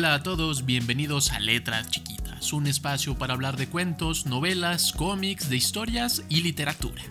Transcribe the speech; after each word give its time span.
Hola 0.00 0.14
a 0.14 0.22
todos, 0.22 0.64
bienvenidos 0.64 1.30
a 1.30 1.40
Letras 1.40 1.90
Chiquitas, 1.90 2.54
un 2.54 2.66
espacio 2.66 3.18
para 3.18 3.34
hablar 3.34 3.58
de 3.58 3.68
cuentos, 3.68 4.24
novelas, 4.24 4.94
cómics, 4.94 5.50
de 5.50 5.58
historias 5.58 6.24
y 6.30 6.40
literatura. 6.40 7.02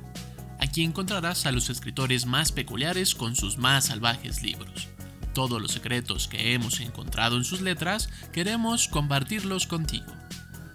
Aquí 0.59 0.83
encontrarás 0.83 1.45
a 1.45 1.51
los 1.51 1.69
escritores 1.69 2.25
más 2.25 2.51
peculiares 2.51 3.13
con 3.13 3.35
sus 3.35 3.59
más 3.59 3.85
salvajes 3.85 4.41
libros. 4.41 4.87
Todos 5.35 5.61
los 5.61 5.71
secretos 5.71 6.27
que 6.27 6.55
hemos 6.55 6.79
encontrado 6.79 7.37
en 7.37 7.43
sus 7.43 7.61
letras 7.61 8.09
queremos 8.33 8.87
compartirlos 8.87 9.67
contigo. 9.67 10.11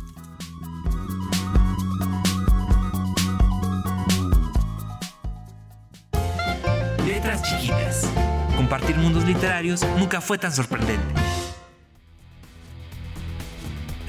Letras 7.05 7.41
chiquitas. 7.43 8.09
Compartir 8.55 8.97
mundos 8.97 9.23
literarios 9.25 9.81
nunca 9.97 10.21
fue 10.21 10.37
tan 10.37 10.53
sorprendente. 10.53 11.03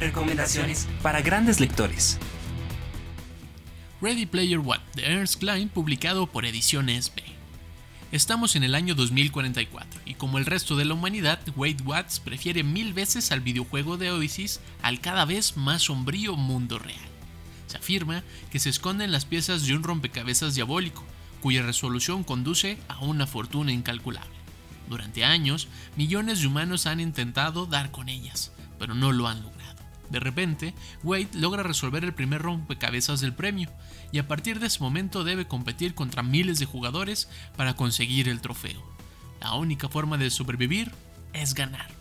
Recomendaciones 0.01 0.89
para 1.03 1.21
grandes 1.21 1.61
lectores. 1.61 2.19
Ready 4.01 4.25
Player 4.25 4.59
One 4.59 4.81
de 4.95 5.05
Ernst 5.05 5.39
Klein, 5.39 5.69
publicado 5.69 6.27
por 6.27 6.47
Ediciones 6.47 7.13
B. 7.15 7.30
Estamos 8.13 8.57
en 8.57 8.65
el 8.65 8.75
año 8.75 8.97
2044 8.97 10.01
y 10.05 10.15
como 10.15 10.39
el 10.39 10.47
resto 10.47 10.75
de 10.75 10.85
la 10.85 10.95
humanidad, 10.95 11.39
Wade 11.55 11.85
Watts 11.85 12.19
prefiere 12.19 12.65
mil 12.65 12.93
veces 12.93 13.31
al 13.31 13.41
videojuego 13.41 13.99
de 13.99 14.11
Oasis 14.11 14.59
al 14.83 15.01
cada 15.01 15.25
vez 15.25 15.57
más 15.57 15.83
sombrío 15.83 16.35
mundo 16.35 16.81
real. 16.81 16.99
Se 17.69 17.77
afirma 17.77 18.25
que 18.51 18.59
se 18.59 18.69
esconden 18.69 19.13
las 19.13 19.27
piezas 19.27 19.65
de 19.65 19.77
un 19.77 19.85
rompecabezas 19.85 20.57
diabólico, 20.57 21.05
cuya 21.41 21.63
resolución 21.63 22.25
conduce 22.25 22.79
a 22.89 22.99
una 22.99 23.29
fortuna 23.29 23.71
incalculable. 23.71 24.35
Durante 24.89 25.25
años, 25.25 25.69
millones 25.97 26.41
de 26.41 26.49
humanos 26.49 26.87
han 26.87 26.99
intentado 26.99 27.67
dar 27.67 27.93
con 27.93 28.09
ellas, 28.09 28.51
pero 28.81 28.93
no 28.93 29.13
lo 29.13 29.29
han 29.29 29.41
logrado. 29.41 29.80
De 30.11 30.21
repente, 30.21 30.75
Wade 31.03 31.29
logra 31.35 31.63
resolver 31.63 32.05
el 32.05 32.15
primer 32.15 32.43
rompecabezas 32.43 33.21
del 33.21 33.35
premio, 33.35 33.71
y 34.13 34.19
a 34.19 34.27
partir 34.27 34.59
de 34.59 34.67
ese 34.67 34.81
momento 34.81 35.25
debe 35.25 35.47
competir 35.47 35.95
contra 35.95 36.23
miles 36.23 36.59
de 36.59 36.67
jugadores 36.67 37.29
para 37.57 37.75
conseguir 37.75 38.29
el 38.29 38.41
trofeo. 38.41 38.83
La 39.41 39.55
única 39.55 39.89
forma 39.89 40.19
de 40.19 40.31
sobrevivir 40.31 40.93
es 41.33 41.55
ganar. 41.55 42.01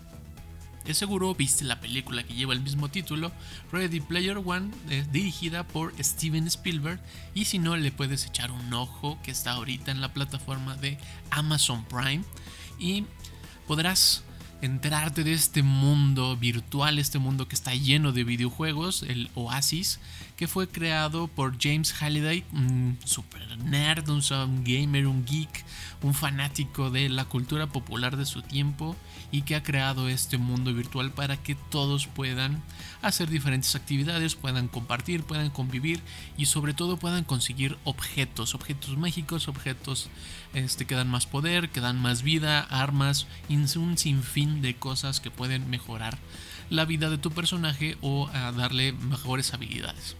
Es 0.85 0.97
seguro 0.97 1.35
viste 1.35 1.65
la 1.65 1.79
película 1.79 2.23
que 2.23 2.33
lleva 2.33 2.53
el 2.53 2.61
mismo 2.61 2.89
título, 2.89 3.31
Ready 3.71 3.99
Player 3.99 4.41
One, 4.43 4.71
eh, 4.89 5.05
dirigida 5.11 5.67
por 5.67 5.93
Steven 6.03 6.47
Spielberg, 6.47 6.99
y 7.35 7.45
si 7.45 7.59
no 7.59 7.77
le 7.77 7.91
puedes 7.91 8.25
echar 8.25 8.49
un 8.49 8.73
ojo 8.73 9.19
que 9.21 9.29
está 9.29 9.51
ahorita 9.51 9.91
en 9.91 10.01
la 10.01 10.13
plataforma 10.13 10.75
de 10.77 10.97
Amazon 11.29 11.85
Prime 11.85 12.23
y 12.79 13.05
podrás 13.67 14.23
enterarte 14.61 15.23
de 15.23 15.33
este 15.33 15.63
mundo 15.63 16.35
virtual, 16.35 16.99
este 16.99 17.19
mundo 17.19 17.47
que 17.47 17.55
está 17.55 17.73
lleno 17.73 18.11
de 18.11 18.23
videojuegos, 18.23 19.03
el 19.03 19.29
Oasis, 19.35 19.99
que 20.35 20.47
fue 20.47 20.67
creado 20.67 21.27
por 21.27 21.57
James 21.61 21.93
Halliday, 21.93 22.43
un 22.51 22.97
super 23.05 23.57
nerd, 23.57 24.09
un 24.09 24.63
gamer, 24.63 25.07
un 25.07 25.25
geek, 25.25 25.65
un 26.01 26.13
fanático 26.13 26.89
de 26.89 27.09
la 27.09 27.25
cultura 27.25 27.67
popular 27.67 28.17
de 28.17 28.25
su 28.25 28.41
tiempo 28.41 28.95
y 29.31 29.43
que 29.43 29.55
ha 29.55 29.63
creado 29.63 30.09
este 30.09 30.37
mundo 30.37 30.73
virtual 30.73 31.11
para 31.11 31.37
que 31.37 31.55
todos 31.55 32.07
puedan 32.07 32.61
hacer 33.01 33.29
diferentes 33.29 33.75
actividades, 33.75 34.35
puedan 34.35 34.67
compartir, 34.67 35.23
puedan 35.23 35.49
convivir 35.49 36.01
y 36.37 36.45
sobre 36.45 36.73
todo 36.73 36.97
puedan 36.97 37.23
conseguir 37.23 37.77
objetos, 37.83 38.55
objetos 38.55 38.97
mágicos, 38.97 39.47
objetos 39.47 40.09
este, 40.53 40.85
que 40.85 40.95
dan 40.95 41.09
más 41.09 41.27
poder, 41.27 41.69
que 41.69 41.81
dan 41.81 42.01
más 42.01 42.23
vida, 42.23 42.61
armas, 42.61 43.27
un 43.49 43.97
sinfín 43.97 44.48
de 44.61 44.75
cosas 44.75 45.19
que 45.19 45.31
pueden 45.31 45.69
mejorar 45.69 46.17
la 46.69 46.85
vida 46.85 47.09
de 47.09 47.17
tu 47.17 47.31
personaje 47.31 47.97
o 48.01 48.29
darle 48.55 48.93
mejores 48.93 49.53
habilidades. 49.53 50.15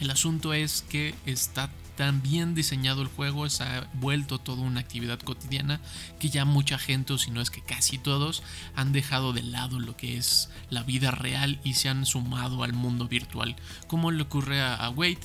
El 0.00 0.10
asunto 0.10 0.52
es 0.52 0.84
que 0.88 1.14
está 1.24 1.70
tan 1.96 2.22
bien 2.22 2.54
diseñado 2.54 3.02
el 3.02 3.08
juego, 3.08 3.48
se 3.48 3.64
ha 3.64 3.88
vuelto 3.94 4.38
toda 4.38 4.62
una 4.62 4.80
actividad 4.80 5.18
cotidiana 5.18 5.80
que 6.20 6.28
ya 6.28 6.44
mucha 6.44 6.78
gente, 6.78 7.14
o 7.14 7.18
si 7.18 7.30
no 7.30 7.40
es 7.40 7.50
que 7.50 7.62
casi 7.62 7.98
todos, 7.98 8.42
han 8.76 8.92
dejado 8.92 9.32
de 9.32 9.42
lado 9.42 9.80
lo 9.80 9.96
que 9.96 10.16
es 10.16 10.50
la 10.70 10.82
vida 10.82 11.10
real 11.10 11.58
y 11.64 11.74
se 11.74 11.88
han 11.88 12.06
sumado 12.06 12.62
al 12.62 12.74
mundo 12.74 13.08
virtual, 13.08 13.56
como 13.88 14.10
le 14.10 14.22
ocurre 14.22 14.62
a, 14.62 14.88
Wade 14.90 15.18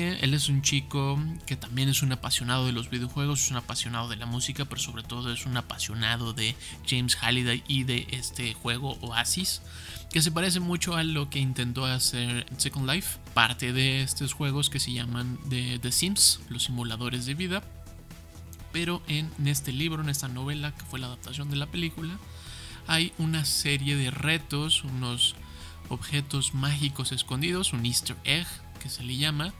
él 0.00 0.34
es 0.34 0.48
un 0.48 0.62
chico 0.62 1.18
que 1.46 1.56
también 1.56 1.88
es 1.88 2.02
un 2.02 2.12
apasionado 2.12 2.66
de 2.66 2.72
los 2.72 2.90
videojuegos, 2.90 3.42
es 3.44 3.50
un 3.50 3.56
apasionado 3.56 4.08
de 4.08 4.16
la 4.16 4.26
música, 4.26 4.64
pero 4.64 4.80
sobre 4.80 5.02
todo 5.02 5.32
es 5.32 5.46
un 5.46 5.56
apasionado 5.56 6.32
de 6.32 6.54
James 6.86 7.16
Halliday 7.16 7.62
y 7.68 7.84
de 7.84 8.06
este 8.10 8.54
juego 8.54 8.98
Oasis 9.00 9.62
que 10.10 10.22
se 10.22 10.30
parece 10.30 10.60
mucho 10.60 10.94
a 10.96 11.02
lo 11.02 11.28
que 11.28 11.40
intentó 11.40 11.86
hacer 11.86 12.46
Second 12.56 12.88
Life, 12.88 13.18
parte 13.34 13.72
de 13.72 14.02
estos 14.02 14.32
juegos 14.32 14.70
que 14.70 14.78
se 14.78 14.92
llaman 14.92 15.38
The 15.48 15.90
Sims, 15.90 16.40
los 16.48 16.64
simuladores 16.64 17.26
de 17.26 17.34
vida. 17.34 17.64
Pero 18.72 19.02
en 19.08 19.30
este 19.46 19.72
libro, 19.72 20.02
en 20.02 20.08
esta 20.08 20.28
novela 20.28 20.72
que 20.72 20.84
fue 20.84 21.00
la 21.00 21.06
adaptación 21.06 21.50
de 21.50 21.56
la 21.56 21.66
película, 21.66 22.16
hay 22.86 23.12
una 23.18 23.44
serie 23.44 23.96
de 23.96 24.10
retos, 24.10 24.84
unos 24.84 25.34
objetos 25.88 26.54
mágicos 26.54 27.12
escondidos, 27.12 27.72
un 27.72 27.84
easter 27.84 28.16
egg 28.24 28.46
que 28.84 28.90
se 28.90 29.02
le 29.02 29.16
llama, 29.16 29.52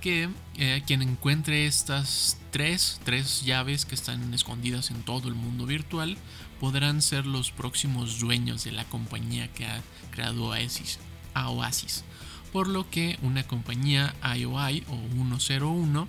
que 0.00 0.28
eh, 0.56 0.82
quien 0.86 1.00
encuentre 1.00 1.66
estas 1.66 2.38
tres, 2.50 3.00
tres 3.04 3.44
llaves 3.44 3.86
que 3.86 3.94
están 3.94 4.34
escondidas 4.34 4.90
en 4.90 5.02
todo 5.02 5.28
el 5.28 5.34
mundo 5.34 5.64
virtual 5.64 6.18
podrán 6.60 7.02
ser 7.02 7.24
los 7.24 7.52
próximos 7.52 8.18
dueños 8.18 8.64
de 8.64 8.72
la 8.72 8.84
compañía 8.84 9.48
que 9.48 9.64
ha 9.64 9.80
creado 10.10 10.46
Oasis, 10.46 10.98
Oasis. 11.34 12.04
Por 12.52 12.66
lo 12.66 12.90
que 12.90 13.18
una 13.22 13.44
compañía 13.44 14.14
IOI 14.36 14.84
o 14.88 14.98
101 15.36 16.08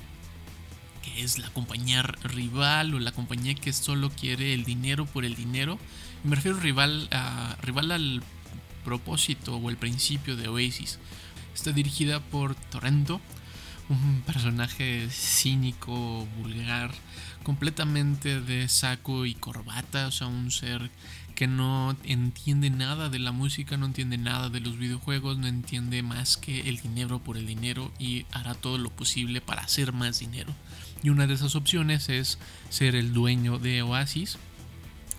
que 1.04 1.24
es 1.24 1.38
la 1.38 1.50
compañía 1.50 2.02
rival 2.02 2.94
o 2.96 3.00
la 3.00 3.12
compañía 3.12 3.56
que 3.56 3.72
solo 3.74 4.10
quiere 4.10 4.54
el 4.54 4.66
dinero 4.66 5.06
por 5.06 5.24
el 5.24 5.36
dinero. 5.36 5.80
Me 6.24 6.36
refiero 6.36 6.60
rival, 6.60 7.08
a, 7.12 7.56
rival 7.62 7.92
al 7.92 8.24
propósito 8.84 9.58
o 9.58 9.70
el 9.70 9.78
principio 9.78 10.36
de 10.36 10.48
Oasis. 10.48 11.00
Está 11.58 11.72
dirigida 11.72 12.20
por 12.20 12.54
Torrento, 12.54 13.20
un 13.90 14.22
personaje 14.28 15.08
cínico, 15.10 16.28
vulgar, 16.38 16.92
completamente 17.42 18.40
de 18.42 18.70
saco 18.70 19.26
y 19.26 19.34
corbata, 19.34 20.06
o 20.06 20.12
sea, 20.12 20.28
un 20.28 20.52
ser 20.52 20.92
que 21.34 21.48
no 21.48 21.98
entiende 22.04 22.70
nada 22.70 23.10
de 23.10 23.18
la 23.18 23.32
música, 23.32 23.76
no 23.76 23.88
entiende 23.88 24.20
nada 24.20 24.50
de 24.50 24.60
los 24.60 24.78
videojuegos, 24.78 25.40
no 25.40 25.48
entiende 25.48 26.04
más 26.04 26.38
que 26.38 26.70
el 26.70 26.78
dinero 26.78 27.24
por 27.24 27.38
el 27.38 27.48
dinero 27.48 27.92
y 27.98 28.28
hará 28.32 28.54
todo 28.54 28.78
lo 28.78 28.92
posible 28.92 29.42
para 29.42 29.64
hacer 29.64 29.94
más 29.94 30.20
dinero. 30.20 30.54
Y 31.02 31.10
una 31.10 31.26
de 31.26 31.34
esas 31.34 31.56
opciones 31.56 32.08
es 32.10 32.38
ser 32.70 32.96
el 32.96 33.14
dueño 33.14 33.58
de 33.58 33.82
Oasis 33.82 34.38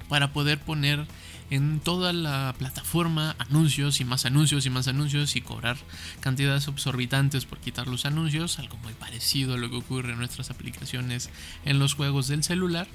para 0.09 0.33
poder 0.33 0.61
poner 0.61 1.05
en 1.51 1.81
toda 1.81 2.13
la 2.13 2.55
plataforma 2.59 3.37
anuncios 3.39 4.01
y 4.01 4.05
más 4.05 4.27
anuncios 4.27 4.67
y 4.67 4.71
más 4.71 4.89
anuncios 4.89 5.37
y 5.37 5.41
cobrar 5.41 5.77
cantidades 6.21 6.69
absorbitantes 6.69 7.45
por 7.45 7.59
quitar 7.59 7.87
los 7.87 8.05
anuncios, 8.05 8.59
algo 8.59 8.77
muy 8.79 8.93
parecido 8.95 9.55
a 9.55 9.57
lo 9.59 9.71
que 9.71 9.77
ocurre 9.77 10.13
en 10.13 10.19
nuestras 10.19 10.51
aplicaciones 10.51 11.31
en 11.65 11.79
los 11.79 11.95
juegos 11.95 12.29
del 12.29 12.45
celular 12.45 12.87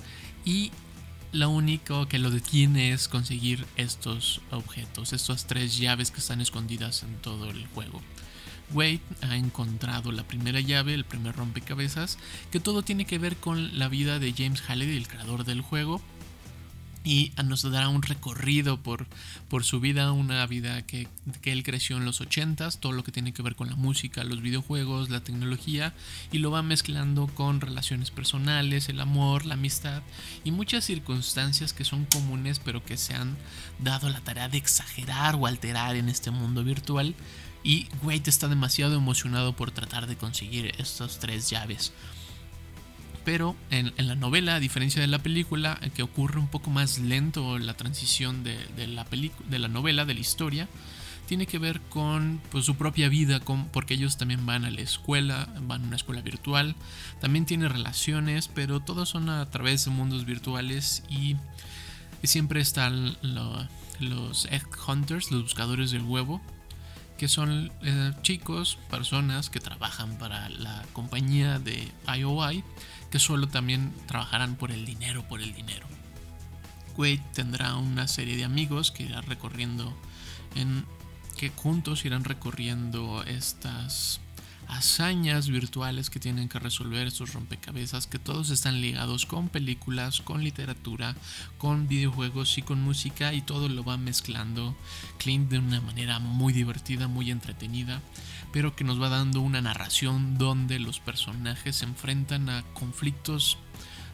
y 0.46 0.72
lo 1.32 1.50
único 1.50 2.08
que 2.08 2.20
lo 2.20 2.30
detiene 2.30 2.94
es 2.94 3.08
conseguir 3.08 3.66
estos 3.76 4.42
objetos, 4.52 5.14
estas 5.14 5.48
tres 5.48 5.78
llaves 5.78 6.12
que 6.12 6.20
están 6.20 6.42
escondidas 6.42 7.02
en 7.02 7.16
todo 7.22 7.50
el 7.50 7.66
juego. 7.68 8.02
Wade 8.72 9.02
ha 9.22 9.36
encontrado 9.36 10.12
la 10.12 10.24
primera 10.24 10.60
llave, 10.60 10.94
el 10.94 11.06
primer 11.06 11.36
rompecabezas, 11.36 12.18
que 12.52 12.60
todo 12.60 12.84
tiene 12.84 13.06
que 13.06 13.18
ver 13.18 13.36
con 13.36 13.78
la 13.78 13.88
vida 13.88 14.20
de 14.20 14.34
James 14.34 14.62
Halliday, 14.62 14.96
el 14.96 15.08
creador 15.08 15.44
del 15.44 15.62
juego, 15.62 16.02
y 17.04 17.32
nos 17.44 17.64
dará 17.64 17.90
un 17.90 18.02
recorrido 18.02 18.82
por, 18.82 19.06
por 19.50 19.64
su 19.64 19.80
vida, 19.80 20.12
una 20.12 20.46
vida 20.46 20.82
que, 20.84 21.08
que, 21.42 21.52
él 21.52 21.64
creció 21.64 21.98
en 21.98 22.06
los 22.06 22.22
80s, 22.22 22.80
todo 22.80 22.92
lo 22.94 23.04
que 23.04 23.12
tiene 23.12 23.34
que 23.34 23.42
ver 23.42 23.56
con 23.56 23.70
la 23.70 23.76
música, 23.76 24.24
los 24.24 24.42
videojuegos, 24.42 25.10
la 25.10 25.22
tecnología, 25.22 25.94
y 26.32 26.40
lo 26.40 26.52
va 26.52 26.62
mezclando 26.62 27.28
con 27.28 27.62
relaciones 27.62 28.12
personales, 28.12 28.90
el 28.90 29.00
amor, 29.00 29.46
la 29.46 29.56
amistad 29.56 30.02
y 30.44 30.52
muchas 30.52 30.86
circunstancias 30.86 31.74
que 31.74 31.86
son 31.86 32.06
comunes 32.06 32.60
pero 32.60 32.84
que 32.84 32.98
se 32.98 33.14
han 33.14 33.38
dado 33.80 34.10
la 34.10 34.22
tarea 34.22 34.50
de 34.50 34.58
exagerar 34.58 35.36
o 35.36 35.48
alterar 35.48 35.96
en 35.96 36.10
este 36.10 36.32
mundo 36.32 36.64
virtual 36.64 37.16
y 37.64 37.88
Wade 38.04 38.24
está 38.28 38.48
demasiado 38.48 38.96
emocionado 38.96 39.56
por 39.56 39.72
tratar 39.72 40.08
de 40.08 40.18
conseguir 40.18 40.74
estas 40.78 41.20
tres 41.20 41.50
llaves. 41.50 41.94
Pero 43.25 43.56
en, 43.70 43.94
la 43.98 44.16
novela, 44.16 44.56
a 44.56 44.60
diferencia 44.60 45.02
de 45.02 45.08
la 45.08 45.20
película, 45.20 45.80
que 45.96 46.04
ocurre 46.04 46.40
un 46.40 46.48
poco 46.48 46.70
más 46.70 47.00
lento 47.00 47.58
la 47.58 47.75
transición 47.75 48.44
de, 48.44 48.58
la, 48.88 49.68
novela, 49.68 50.06
de 50.06 50.14
la 50.14 50.20
historia, 50.20 50.68
tiene 51.28 51.48
que 51.48 51.58
ver 51.58 51.80
con 51.81 52.42
pues, 52.52 52.66
su 52.66 52.75
propia 52.75 53.08
vida, 53.08 53.40
con, 53.40 53.70
porque 53.70 53.94
ellos 53.94 54.18
también 54.18 54.46
van 54.46 54.66
a 54.66 54.72
la 54.72 54.81
escuela, 54.81 55.48
van 55.62 55.84
a 55.84 55.88
una 55.88 55.96
escuela 55.96 56.22
virtual, 56.22 56.75
también 57.22 57.46
tiene 57.46 57.70
relaciones, 57.70 58.50
pero 58.50 58.81
todos 58.81 59.10
son 59.10 59.30
a 59.30 59.50
través 59.50 59.86
de 59.86 59.92
mundos 59.92 60.25
virtuales 60.25 61.04
y, 61.10 61.38
siempre 62.24 62.62
están 62.62 63.18
los 64.00 64.46
egg 64.46 64.66
hunters, 64.88 65.30
los 65.30 65.44
buscadores 65.44 65.92
del 65.92 66.04
huevo, 66.04 66.42
que 67.24 67.30
son 67.30 67.72
eh, 67.84 68.12
chicos, 68.22 68.78
personas 68.90 69.50
que 69.50 69.62
trabajan 69.62 70.18
para 70.18 70.50
la 70.50 70.84
compañía 70.92 71.58
de 71.58 71.90
IOI, 72.06 72.66
que 73.12 73.18
solo 73.18 73.48
también 73.48 73.94
trabajarán 74.08 74.58
por 74.58 74.72
el 74.72 74.86
dinero, 74.86 75.25
por 75.30 75.40
el 75.40 75.54
dinero. 75.54 75.88
Wade 76.98 77.24
tendrá 77.34 77.75
una 77.75 78.10
serie 78.10 78.36
de 78.36 78.44
amigos 78.44 78.92
que 78.92 79.04
irá 79.04 79.22
recorriendo 79.22 79.98
en 80.56 80.84
que 81.38 81.48
juntos 81.48 82.04
irán 82.04 82.25
recorriendo 82.25 83.24
estas 83.24 84.20
hazañas 84.68 85.50
virtuales 85.50 86.10
que 86.10 86.19
tienen 86.19 86.50
que 86.50 86.60
resolver 86.60 87.07
estos 87.07 87.33
rompecabezas 87.33 88.07
que 88.07 88.19
todos 88.19 88.50
están 88.50 88.81
ligados 88.81 89.25
con 89.25 89.50
películas, 89.50 90.21
con 90.21 90.44
literatura, 90.44 91.15
con 91.57 91.88
videojuegos 91.88 92.57
y 92.57 92.62
con 92.62 92.81
música 92.81 93.33
y 93.33 93.42
todo 93.42 93.69
lo 93.69 93.83
va 93.83 93.98
mezclando 93.98 94.75
Clint 95.18 95.50
de 95.50 95.60
una 95.60 95.81
manera 95.81 96.19
muy 96.19 96.54
divertida, 96.54 97.07
muy 97.07 97.31
entretenida, 97.31 98.01
pero 98.51 98.75
que 98.75 98.83
nos 98.83 99.01
va 99.01 99.10
dando 99.10 99.42
una 99.42 99.62
narración 99.62 100.38
donde 100.38 100.80
los 100.80 101.00
personajes 101.00 101.77
se 101.77 101.86
enfrentan 101.86 102.50
a 102.50 102.63
conflictos 102.74 103.57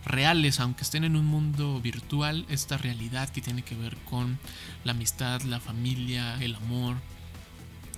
reales, 0.06 0.60
aunque 0.60 0.84
estén 0.84 1.04
en 1.04 1.16
un 1.16 1.26
mundo 1.26 1.80
virtual, 1.82 2.46
esta 2.50 2.78
realidad 2.78 3.30
que 3.30 3.42
tiene 3.42 3.64
que 3.64 3.76
ver 3.76 3.98
con 4.10 4.40
la 4.84 4.92
amistad, 4.92 5.42
la 5.42 5.60
familia, 5.60 6.42
el 6.42 6.56
amor, 6.56 6.98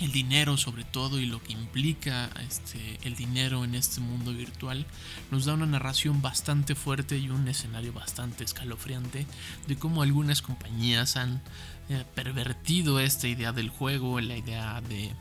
el 0.01 0.12
dinero 0.12 0.57
sobre 0.57 0.83
todo 0.83 1.19
y 1.19 1.25
lo 1.25 1.42
que 1.42 1.53
implica 1.53 2.30
este, 2.48 3.00
el 3.03 3.15
dinero 3.15 3.63
en 3.63 3.75
este 3.75 4.01
mundo 4.01 4.33
virtual 4.33 4.86
nos 5.30 5.45
da 5.45 5.53
una 5.53 5.65
narración 5.65 6.21
bastante 6.21 6.75
fuerte 6.75 7.18
y 7.18 7.30
un 7.30 7.48
escenario 7.48 7.94
bastante 7.94 8.44
escalofriante 8.44 9.27
de 9.68 9.75
cómo 9.77 10.01
algunas 10.01 10.42
compañías 10.42 11.18
han 11.18 11.42
eh, 11.89 12.03
pervertido 12.15 13.00
esta 13.00 13.27
idea 13.27 13.51
del 13.51 13.69
juego, 13.69 14.19
la 14.21 14.38
idea 14.38 14.81
de 14.81 15.12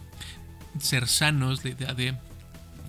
ser 0.78 1.08
sanos, 1.08 1.64
la 1.64 1.70
idea 1.70 1.94
de 1.94 2.16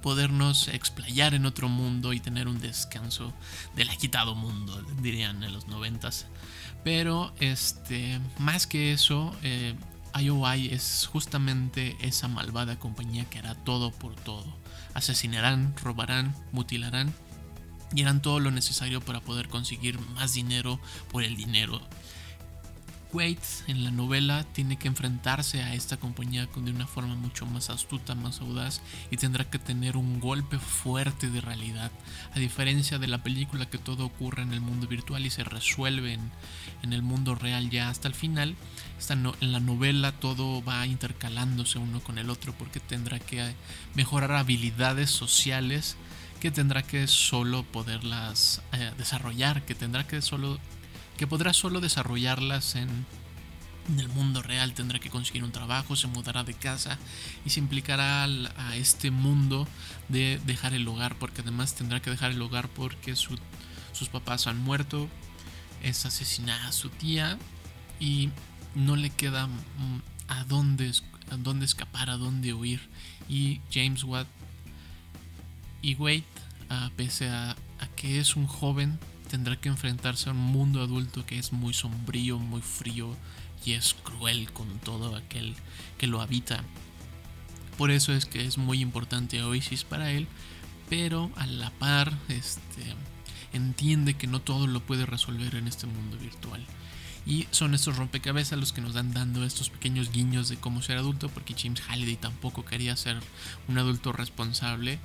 podernos 0.01 0.67
explayar 0.67 1.33
en 1.33 1.45
otro 1.45 1.69
mundo 1.69 2.13
y 2.13 2.19
tener 2.19 2.47
un 2.47 2.59
descanso 2.59 3.33
del 3.75 3.89
agitado 3.89 4.35
mundo, 4.35 4.81
dirían 5.01 5.43
en 5.43 5.53
los 5.53 5.67
noventas. 5.67 6.27
Pero 6.83 7.33
este, 7.39 8.19
más 8.39 8.65
que 8.65 8.93
eso, 8.93 9.35
eh, 9.43 9.75
IOI 10.19 10.73
es 10.73 11.07
justamente 11.11 11.97
esa 12.01 12.27
malvada 12.27 12.77
compañía 12.79 13.25
que 13.25 13.39
hará 13.39 13.55
todo 13.55 13.91
por 13.91 14.15
todo. 14.15 14.45
Asesinarán, 14.93 15.73
robarán, 15.81 16.35
mutilarán 16.51 17.13
y 17.93 18.03
harán 18.03 18.21
todo 18.21 18.39
lo 18.39 18.51
necesario 18.51 19.01
para 19.01 19.21
poder 19.21 19.47
conseguir 19.49 19.99
más 20.15 20.33
dinero 20.33 20.79
por 21.11 21.23
el 21.23 21.35
dinero 21.35 21.81
Wade 23.13 23.37
en 23.67 23.83
la 23.83 23.91
novela 23.91 24.45
tiene 24.53 24.77
que 24.77 24.87
enfrentarse 24.87 25.61
a 25.61 25.73
esta 25.73 25.97
compañía 25.97 26.47
de 26.55 26.71
una 26.71 26.87
forma 26.87 27.15
mucho 27.15 27.45
más 27.45 27.69
astuta, 27.69 28.15
más 28.15 28.41
audaz 28.41 28.81
y 29.09 29.17
tendrá 29.17 29.49
que 29.49 29.59
tener 29.59 29.97
un 29.97 30.19
golpe 30.19 30.59
fuerte 30.59 31.29
de 31.29 31.41
realidad, 31.41 31.91
a 32.33 32.39
diferencia 32.39 32.99
de 32.99 33.07
la 33.07 33.23
película 33.23 33.69
que 33.69 33.77
todo 33.77 34.05
ocurre 34.05 34.43
en 34.43 34.53
el 34.53 34.61
mundo 34.61 34.87
virtual 34.87 35.25
y 35.25 35.29
se 35.29 35.43
resuelve 35.43 36.13
en, 36.13 36.93
el 36.93 37.01
mundo 37.01 37.35
real 37.35 37.69
ya 37.69 37.89
hasta 37.89 38.07
el 38.07 38.15
final. 38.15 38.55
en 39.09 39.51
la 39.51 39.59
novela 39.59 40.11
todo 40.11 40.63
va 40.63 40.85
intercalándose 40.85 41.79
uno 41.79 41.99
con 42.01 42.17
el 42.17 42.29
otro 42.29 42.53
porque 42.57 42.79
tendrá 42.79 43.19
que 43.19 43.53
mejorar 43.93 44.31
habilidades 44.33 45.09
sociales 45.09 45.95
que 46.39 46.49
tendrá 46.49 46.81
que 46.81 47.05
solo 47.07 47.63
poderlas 47.63 48.63
eh, 48.73 48.91
desarrollar, 48.97 49.63
que 49.63 49.75
tendrá 49.75 50.07
que 50.07 50.23
solo 50.23 50.59
que 51.21 51.27
podrá 51.27 51.53
solo 51.53 51.81
desarrollarlas 51.81 52.73
en, 52.73 53.05
el 53.95 54.09
mundo 54.09 54.41
real, 54.41 54.73
tendrá 54.73 54.97
que 54.97 55.11
conseguir 55.11 55.43
un 55.43 55.51
trabajo, 55.51 55.95
se 55.95 56.07
mudará 56.07 56.43
de 56.43 56.55
casa 56.55 56.97
y 57.45 57.51
se 57.51 57.59
implicará 57.59 58.23
a 58.23 58.75
este 58.75 59.11
mundo 59.11 59.67
de 60.09 60.41
dejar 60.47 60.73
el 60.73 60.87
hogar, 60.87 61.15
porque 61.19 61.41
además 61.41 61.75
tendrá 61.75 62.01
que 62.01 62.09
dejar 62.09 62.31
el 62.31 62.41
hogar 62.41 62.69
porque 62.69 63.15
sus 63.15 64.09
papás 64.11 64.47
han 64.47 64.57
muerto, 64.57 65.09
es 65.83 66.07
asesinada 66.07 66.71
su 66.71 66.89
tía 66.89 67.37
y 67.99 68.31
no 68.73 68.95
le 68.95 69.11
queda 69.11 69.45
mm, 69.45 70.01
a 70.27 70.43
dónde, 70.45 70.91
a 71.29 71.37
dónde 71.37 71.65
escapar, 71.65 72.09
a 72.09 72.17
dónde 72.17 72.55
huir. 72.55 72.89
Y 73.29 73.61
James 73.71 74.03
Watt 74.03 74.25
y 75.83 75.93
Wade, 75.93 76.23
pese 76.95 77.29
a 77.29 77.55
que 77.95 78.19
es 78.19 78.35
un 78.35 78.47
joven, 78.47 78.97
tendrá 79.31 79.55
que 79.55 79.69
enfrentarse 79.69 80.27
a 80.27 80.33
un 80.33 80.39
mundo 80.39 80.81
adulto 80.81 81.25
que 81.25 81.39
es 81.39 81.53
muy 81.53 81.73
sombrío, 81.73 82.37
muy 82.37 82.61
frío 82.61 83.15
y 83.65 83.71
es 83.71 83.93
cruel 84.03 84.51
con 84.51 84.67
todo 84.79 85.15
aquel 85.15 85.55
que 85.97 86.05
lo 86.05 86.19
habita. 86.19 86.61
Por 87.77 87.91
eso 87.91 88.11
es 88.11 88.25
que 88.25 88.45
es 88.45 88.57
muy 88.57 88.81
importante 88.81 89.41
Oasis 89.41 89.85
para 89.85 90.11
él, 90.11 90.27
pero 90.89 91.31
a 91.37 91.47
la 91.47 91.69
par 91.69 92.11
este, 92.27 92.83
entiende 93.53 94.15
que 94.15 94.27
no 94.27 94.41
todo 94.41 94.67
lo 94.67 94.81
puede 94.81 95.05
resolver 95.05 95.55
en 95.55 95.69
este 95.69 95.87
mundo 95.87 96.17
virtual. 96.17 96.65
Y 97.25 97.47
son 97.51 97.73
estos 97.73 97.95
rompecabezas 97.95 98.59
los 98.59 98.73
que 98.73 98.81
nos 98.81 98.93
dan 98.93 99.13
dando 99.13 99.45
estos 99.45 99.69
pequeños 99.69 100.11
guiños 100.11 100.49
de 100.49 100.57
cómo 100.57 100.81
ser 100.81 100.97
adulto, 100.97 101.29
porque 101.29 101.55
James 101.57 101.81
Halliday 101.87 102.17
tampoco 102.17 102.65
quería 102.65 102.97
ser 102.97 103.17
un 103.69 103.77
adulto 103.77 104.11
responsable 104.11 104.99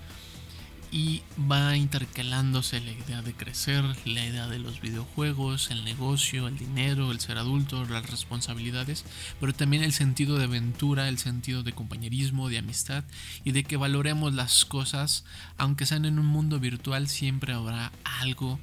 y 0.91 1.23
va 1.51 1.77
intercalándose 1.77 2.81
la 2.81 2.93
idea 2.93 3.23
de 3.23 3.35
crecer, 3.35 3.85
la 4.05 4.25
idea 4.25 4.49
de 4.49 4.59
los 4.59 4.81
videojuegos, 4.81 5.71
el 5.71 5.85
negocio, 5.85 6.49
el 6.49 6.59
dinero, 6.59 7.11
el 7.11 7.21
ser 7.21 7.39
adulto, 7.39 7.85
las 7.87 8.09
responsabilidades, 8.09 9.05
pero 9.41 9.53
también 9.53 9.83
el 9.83 9.93
sentido 9.93 10.39
de 10.39 10.45
aventura, 10.45 11.09
el 11.09 11.19
sentido 11.19 11.63
de 11.63 11.73
compañerismo, 11.73 12.49
de 12.49 12.59
amistad 12.59 13.05
y 13.45 13.53
de 13.53 13.65
que 13.65 13.77
valoremos 13.77 14.35
las 14.35 14.65
cosas, 14.65 15.25
aunque 15.59 15.87
sean 15.87 16.05
en 16.05 16.19
un 16.19 16.27
mundo 16.27 16.61
virtual, 16.61 17.09
siempre 17.09 17.53
habrá 17.53 17.93
algo 18.21 18.59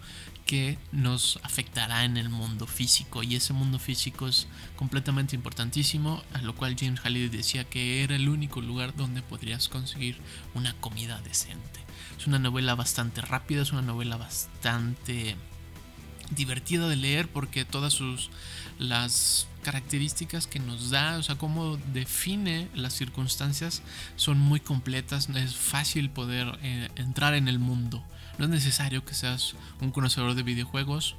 que 0.46 0.78
nos 0.92 1.40
afectará 1.44 2.06
en 2.06 2.18
el 2.18 2.30
mundo 2.30 2.68
físico. 2.68 3.24
Y 3.24 3.36
ese 3.36 3.54
mundo 3.54 3.80
físico 3.80 4.28
es 4.28 4.48
completamente 4.76 5.36
importantísimo 5.36 6.22
a 6.34 6.42
lo 6.42 6.56
cual 6.56 6.76
James 6.80 7.00
Halliday 7.00 7.30
decía 7.30 7.64
que 7.64 8.04
era 8.04 8.16
el 8.16 8.30
único 8.30 8.62
lugar 8.62 8.96
donde 8.96 9.22
podrías 9.22 9.70
conseguir 9.70 10.18
una 10.54 10.74
comida 10.76 11.22
decente. 11.22 11.80
Es 12.18 12.28
una 12.28 12.40
novela 12.40 12.76
bastante 12.76 13.22
rápida 13.22 13.62
es 13.62 13.72
una 13.72 13.82
novela 13.82 14.18
bastante 14.18 15.36
divertida 16.32 16.88
de 16.88 16.96
leer 16.96 17.28
porque 17.28 17.66
todas 17.66 17.94
sus 17.94 18.30
las 18.80 19.48
características 19.64 20.48
que 20.48 20.60
nos 20.60 20.90
da, 20.90 21.18
o 21.18 21.24
sea, 21.24 21.36
cómo 21.36 21.78
define 21.94 22.68
las 22.74 22.94
circunstancias 22.94 23.82
son 24.16 24.38
muy 24.38 24.60
completas, 24.60 25.30
es 25.30 25.56
fácil 25.56 26.10
poder 26.10 26.60
eh, 26.62 26.90
entrar 26.96 27.34
en 27.34 27.48
el 27.48 27.60
mundo. 27.60 28.04
No 28.38 28.46
es 28.46 28.52
necesario 28.52 29.06
que 29.06 29.13
seas 29.13 29.56
un 29.82 29.92
conocedor 29.92 30.36
de 30.36 30.44
videojuegos, 30.44 31.16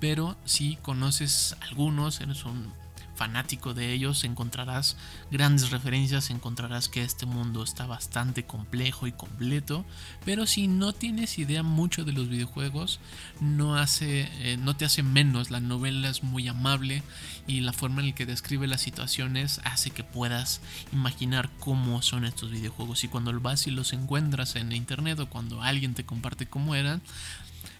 pero 0.00 0.36
si 0.44 0.76
conoces 0.76 1.56
algunos, 1.60 2.20
eres 2.20 2.44
un 2.44 2.72
fanático 3.16 3.74
de 3.74 3.92
ellos, 3.92 4.24
encontrarás 4.24 4.96
grandes 5.30 5.70
referencias, 5.70 6.30
encontrarás 6.30 6.88
que 6.88 7.02
este 7.02 7.26
mundo 7.26 7.62
está 7.62 7.86
bastante 7.86 8.44
complejo 8.44 9.06
y 9.06 9.12
completo, 9.12 9.84
pero 10.24 10.46
si 10.46 10.68
no 10.68 10.92
tienes 10.92 11.38
idea 11.38 11.62
mucho 11.62 12.04
de 12.04 12.12
los 12.12 12.28
videojuegos, 12.28 13.00
no, 13.40 13.76
hace, 13.76 14.28
eh, 14.40 14.56
no 14.56 14.76
te 14.76 14.84
hace 14.84 15.02
menos, 15.02 15.50
la 15.50 15.60
novela 15.60 16.08
es 16.08 16.22
muy 16.22 16.48
amable 16.48 17.02
y 17.46 17.60
la 17.60 17.72
forma 17.72 18.00
en 18.00 18.08
la 18.08 18.14
que 18.14 18.26
describe 18.26 18.66
las 18.66 18.80
situaciones 18.80 19.60
hace 19.64 19.90
que 19.90 20.04
puedas 20.04 20.60
imaginar 20.92 21.50
cómo 21.58 22.02
son 22.02 22.24
estos 22.24 22.50
videojuegos 22.50 23.04
y 23.04 23.08
cuando 23.08 23.26
vas 23.40 23.66
y 23.66 23.70
los 23.70 23.92
encuentras 23.92 24.56
en 24.56 24.72
internet 24.72 25.18
o 25.20 25.28
cuando 25.28 25.62
alguien 25.62 25.94
te 25.94 26.04
comparte 26.04 26.46
cómo 26.46 26.74
eran, 26.74 27.02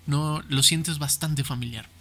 no 0.06 0.42
lo 0.48 0.62
sientes 0.62 0.98
bastante 0.98 1.44
familiar. 1.44 1.95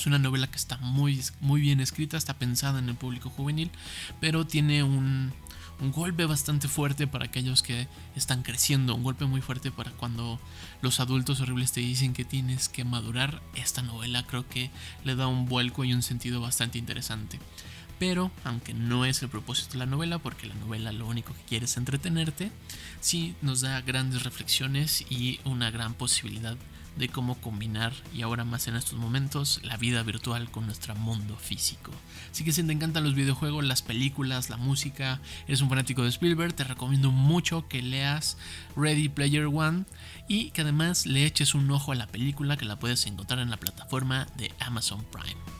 Es 0.00 0.06
una 0.06 0.18
novela 0.18 0.46
que 0.46 0.56
está 0.56 0.78
muy, 0.78 1.20
muy 1.40 1.60
bien 1.60 1.78
escrita, 1.78 2.16
está 2.16 2.38
pensada 2.38 2.78
en 2.78 2.88
el 2.88 2.94
público 2.94 3.28
juvenil, 3.28 3.70
pero 4.18 4.46
tiene 4.46 4.82
un, 4.82 5.30
un 5.78 5.92
golpe 5.92 6.24
bastante 6.24 6.68
fuerte 6.68 7.06
para 7.06 7.26
aquellos 7.26 7.62
que 7.62 7.86
están 8.16 8.42
creciendo, 8.42 8.94
un 8.94 9.02
golpe 9.02 9.26
muy 9.26 9.42
fuerte 9.42 9.70
para 9.70 9.90
cuando 9.90 10.40
los 10.80 11.00
adultos 11.00 11.42
horribles 11.42 11.72
te 11.72 11.80
dicen 11.80 12.14
que 12.14 12.24
tienes 12.24 12.70
que 12.70 12.82
madurar. 12.82 13.42
Esta 13.54 13.82
novela 13.82 14.26
creo 14.26 14.48
que 14.48 14.70
le 15.04 15.16
da 15.16 15.26
un 15.26 15.44
vuelco 15.44 15.84
y 15.84 15.92
un 15.92 16.00
sentido 16.00 16.40
bastante 16.40 16.78
interesante. 16.78 17.38
Pero, 17.98 18.30
aunque 18.44 18.72
no 18.72 19.04
es 19.04 19.20
el 19.20 19.28
propósito 19.28 19.72
de 19.72 19.80
la 19.80 19.84
novela, 19.86 20.18
porque 20.18 20.46
la 20.46 20.54
novela 20.54 20.92
lo 20.92 21.06
único 21.08 21.34
que 21.34 21.42
quiere 21.42 21.66
es 21.66 21.76
entretenerte, 21.76 22.50
sí 23.02 23.34
nos 23.42 23.60
da 23.60 23.82
grandes 23.82 24.22
reflexiones 24.22 25.04
y 25.10 25.40
una 25.44 25.70
gran 25.70 25.92
posibilidad 25.92 26.56
de 27.00 27.08
cómo 27.08 27.34
combinar, 27.40 27.92
y 28.14 28.22
ahora 28.22 28.44
más 28.44 28.68
en 28.68 28.76
estos 28.76 28.98
momentos, 28.98 29.60
la 29.64 29.76
vida 29.76 30.02
virtual 30.02 30.50
con 30.50 30.66
nuestro 30.66 30.94
mundo 30.94 31.36
físico. 31.36 31.90
Así 32.30 32.44
que 32.44 32.52
si 32.52 32.62
te 32.62 32.72
encantan 32.72 33.04
los 33.04 33.14
videojuegos, 33.14 33.64
las 33.64 33.82
películas, 33.82 34.50
la 34.50 34.56
música, 34.56 35.20
eres 35.48 35.62
un 35.62 35.68
fanático 35.68 36.02
de 36.02 36.10
Spielberg, 36.10 36.54
te 36.54 36.64
recomiendo 36.64 37.10
mucho 37.10 37.66
que 37.68 37.82
leas 37.82 38.36
Ready 38.76 39.08
Player 39.08 39.46
One 39.46 39.84
y 40.28 40.50
que 40.50 40.60
además 40.60 41.06
le 41.06 41.24
eches 41.24 41.54
un 41.54 41.70
ojo 41.70 41.92
a 41.92 41.96
la 41.96 42.06
película 42.06 42.56
que 42.56 42.66
la 42.66 42.78
puedes 42.78 43.06
encontrar 43.06 43.40
en 43.40 43.50
la 43.50 43.56
plataforma 43.56 44.26
de 44.36 44.52
Amazon 44.60 45.04
Prime. 45.10 45.59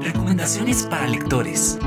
Recomendaciones 0.00 0.86
para 0.90 1.08
lectores. 1.08 1.78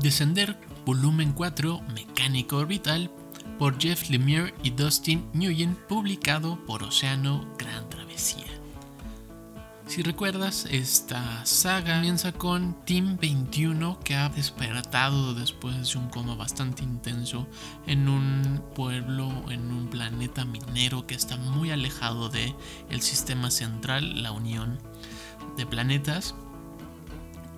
Descender, 0.00 0.56
volumen 0.86 1.32
4, 1.32 1.82
Mecánico 1.94 2.56
Orbital, 2.56 3.10
por 3.58 3.78
Jeff 3.78 4.08
Lemire 4.08 4.54
y 4.62 4.70
Dustin 4.70 5.28
Nguyen, 5.34 5.76
publicado 5.88 6.58
por 6.66 6.82
Océano 6.82 7.46
Gran. 7.58 7.99
Si 9.90 10.02
recuerdas, 10.02 10.68
esta 10.70 11.44
saga 11.44 11.96
comienza 11.96 12.30
con 12.30 12.76
Team 12.84 13.18
21 13.20 13.98
que 14.04 14.14
ha 14.14 14.28
despertado 14.28 15.34
después 15.34 15.74
de 15.92 15.98
un 15.98 16.08
coma 16.10 16.36
bastante 16.36 16.84
intenso 16.84 17.48
en 17.88 18.08
un 18.08 18.62
pueblo, 18.76 19.28
en 19.50 19.68
un 19.72 19.88
planeta 19.88 20.44
minero 20.44 21.08
que 21.08 21.16
está 21.16 21.36
muy 21.38 21.72
alejado 21.72 22.28
del 22.28 22.54
el 22.88 23.00
sistema 23.00 23.50
central, 23.50 24.22
la 24.22 24.30
unión 24.30 24.78
de 25.56 25.66
planetas. 25.66 26.36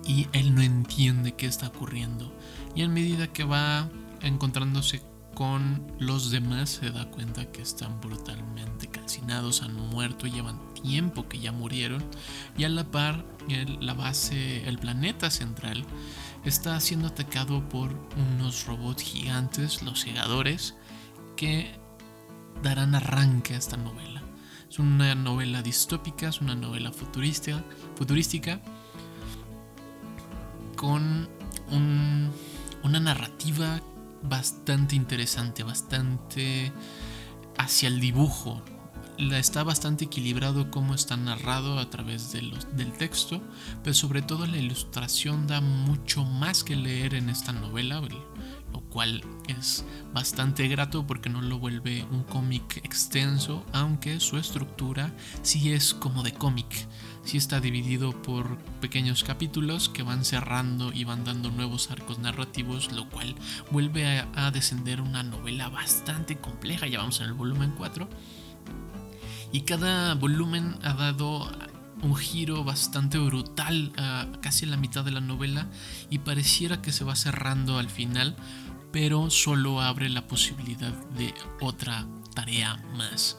Y 0.03 0.27
él 0.33 0.55
no 0.55 0.63
entiende 0.63 1.35
qué 1.35 1.45
está 1.45 1.67
ocurriendo. 1.67 2.35
Y 2.73 2.81
en 2.81 2.95
medida 2.95 3.27
que 3.27 3.43
va 3.43 3.91
encontrándose 4.23 5.03
con 5.33 5.91
los 5.99 6.31
demás 6.31 6.69
se 6.69 6.91
da 6.91 7.09
cuenta 7.09 7.51
que 7.51 7.61
están 7.61 7.99
brutalmente 8.01 8.87
calcinados, 8.87 9.61
han 9.61 9.75
muerto, 9.75 10.27
llevan 10.27 10.73
tiempo 10.73 11.27
que 11.27 11.39
ya 11.39 11.51
murieron 11.51 12.03
y 12.57 12.63
a 12.63 12.69
la 12.69 12.83
par 12.83 13.25
la 13.79 13.93
base, 13.93 14.67
el 14.67 14.77
planeta 14.77 15.29
central 15.29 15.85
está 16.45 16.79
siendo 16.79 17.07
atacado 17.07 17.67
por 17.69 17.93
unos 18.35 18.65
robots 18.65 19.03
gigantes, 19.03 19.81
los 19.83 20.01
segadores, 20.01 20.75
que 21.35 21.71
darán 22.61 22.95
arranque 22.95 23.53
a 23.53 23.57
esta 23.57 23.77
novela. 23.77 24.21
Es 24.69 24.79
una 24.79 25.13
novela 25.15 25.61
distópica, 25.61 26.29
es 26.29 26.41
una 26.41 26.55
novela 26.55 26.91
futurística, 26.91 27.63
con 30.75 31.29
un, 31.69 32.31
una 32.83 32.99
narrativa 32.99 33.81
bastante 34.23 34.95
interesante, 34.95 35.63
bastante 35.63 36.71
hacia 37.57 37.87
el 37.87 37.99
dibujo. 37.99 38.61
Está 39.17 39.63
bastante 39.63 40.05
equilibrado 40.05 40.71
cómo 40.71 40.95
está 40.95 41.15
narrado 41.17 41.77
a 41.77 41.89
través 41.89 42.31
del 42.31 42.91
texto, 42.97 43.41
pero 43.83 43.93
sobre 43.93 44.23
todo 44.23 44.47
la 44.47 44.57
ilustración 44.57 45.45
da 45.45 45.61
mucho 45.61 46.25
más 46.25 46.63
que 46.63 46.75
leer 46.75 47.13
en 47.13 47.29
esta 47.29 47.53
novela, 47.53 48.01
lo 48.73 48.81
cual 48.81 49.23
es 49.47 49.85
bastante 50.13 50.67
grato 50.67 51.07
porque 51.07 51.29
no 51.29 51.41
lo 51.41 51.59
vuelve 51.59 52.05
un 52.11 52.23
cómic 52.23 52.81
extenso, 52.83 53.65
aunque 53.71 54.19
su 54.19 54.37
estructura 54.37 55.13
sí 55.41 55.71
es 55.71 55.93
como 55.93 56.23
de 56.23 56.33
cómic 56.33 56.87
sí 57.23 57.37
está 57.37 57.59
dividido 57.59 58.11
por 58.21 58.57
pequeños 58.81 59.23
capítulos 59.23 59.89
que 59.89 60.03
van 60.03 60.25
cerrando 60.25 60.91
y 60.91 61.03
van 61.03 61.23
dando 61.23 61.51
nuevos 61.51 61.89
arcos 61.89 62.19
narrativos, 62.19 62.91
lo 62.91 63.09
cual 63.09 63.35
vuelve 63.71 64.19
a, 64.19 64.51
descender 64.51 65.01
una 65.01 65.23
novela 65.23 65.69
bastante 65.69 66.37
compleja, 66.37 66.87
ya 66.87 66.99
vamos 66.99 67.19
en 67.21 67.27
el 67.27 67.33
volumen 67.33 67.73
4. 67.77 68.07
Y 69.51 69.61
cada 69.61 70.15
volumen 70.15 70.75
ha 70.83 70.93
dado 70.93 71.49
un 72.01 72.15
giro 72.15 72.63
bastante 72.63 73.17
brutal 73.17 73.93
a 73.97 74.27
casi 74.41 74.65
la 74.65 74.77
mitad 74.77 75.05
de 75.05 75.11
la 75.11 75.21
novela 75.21 75.67
y 76.09 76.19
pareciera 76.19 76.81
que 76.81 76.91
se 76.91 77.05
va 77.05 77.15
cerrando 77.15 77.79
al 77.79 77.89
final, 77.89 78.35
pero 78.93 79.31
solo 79.31 79.81
abre 79.81 80.07
la 80.07 80.27
posibilidad 80.27 80.93
de 81.17 81.33
otra 81.59 82.05
tarea 82.35 82.81
más. 82.95 83.37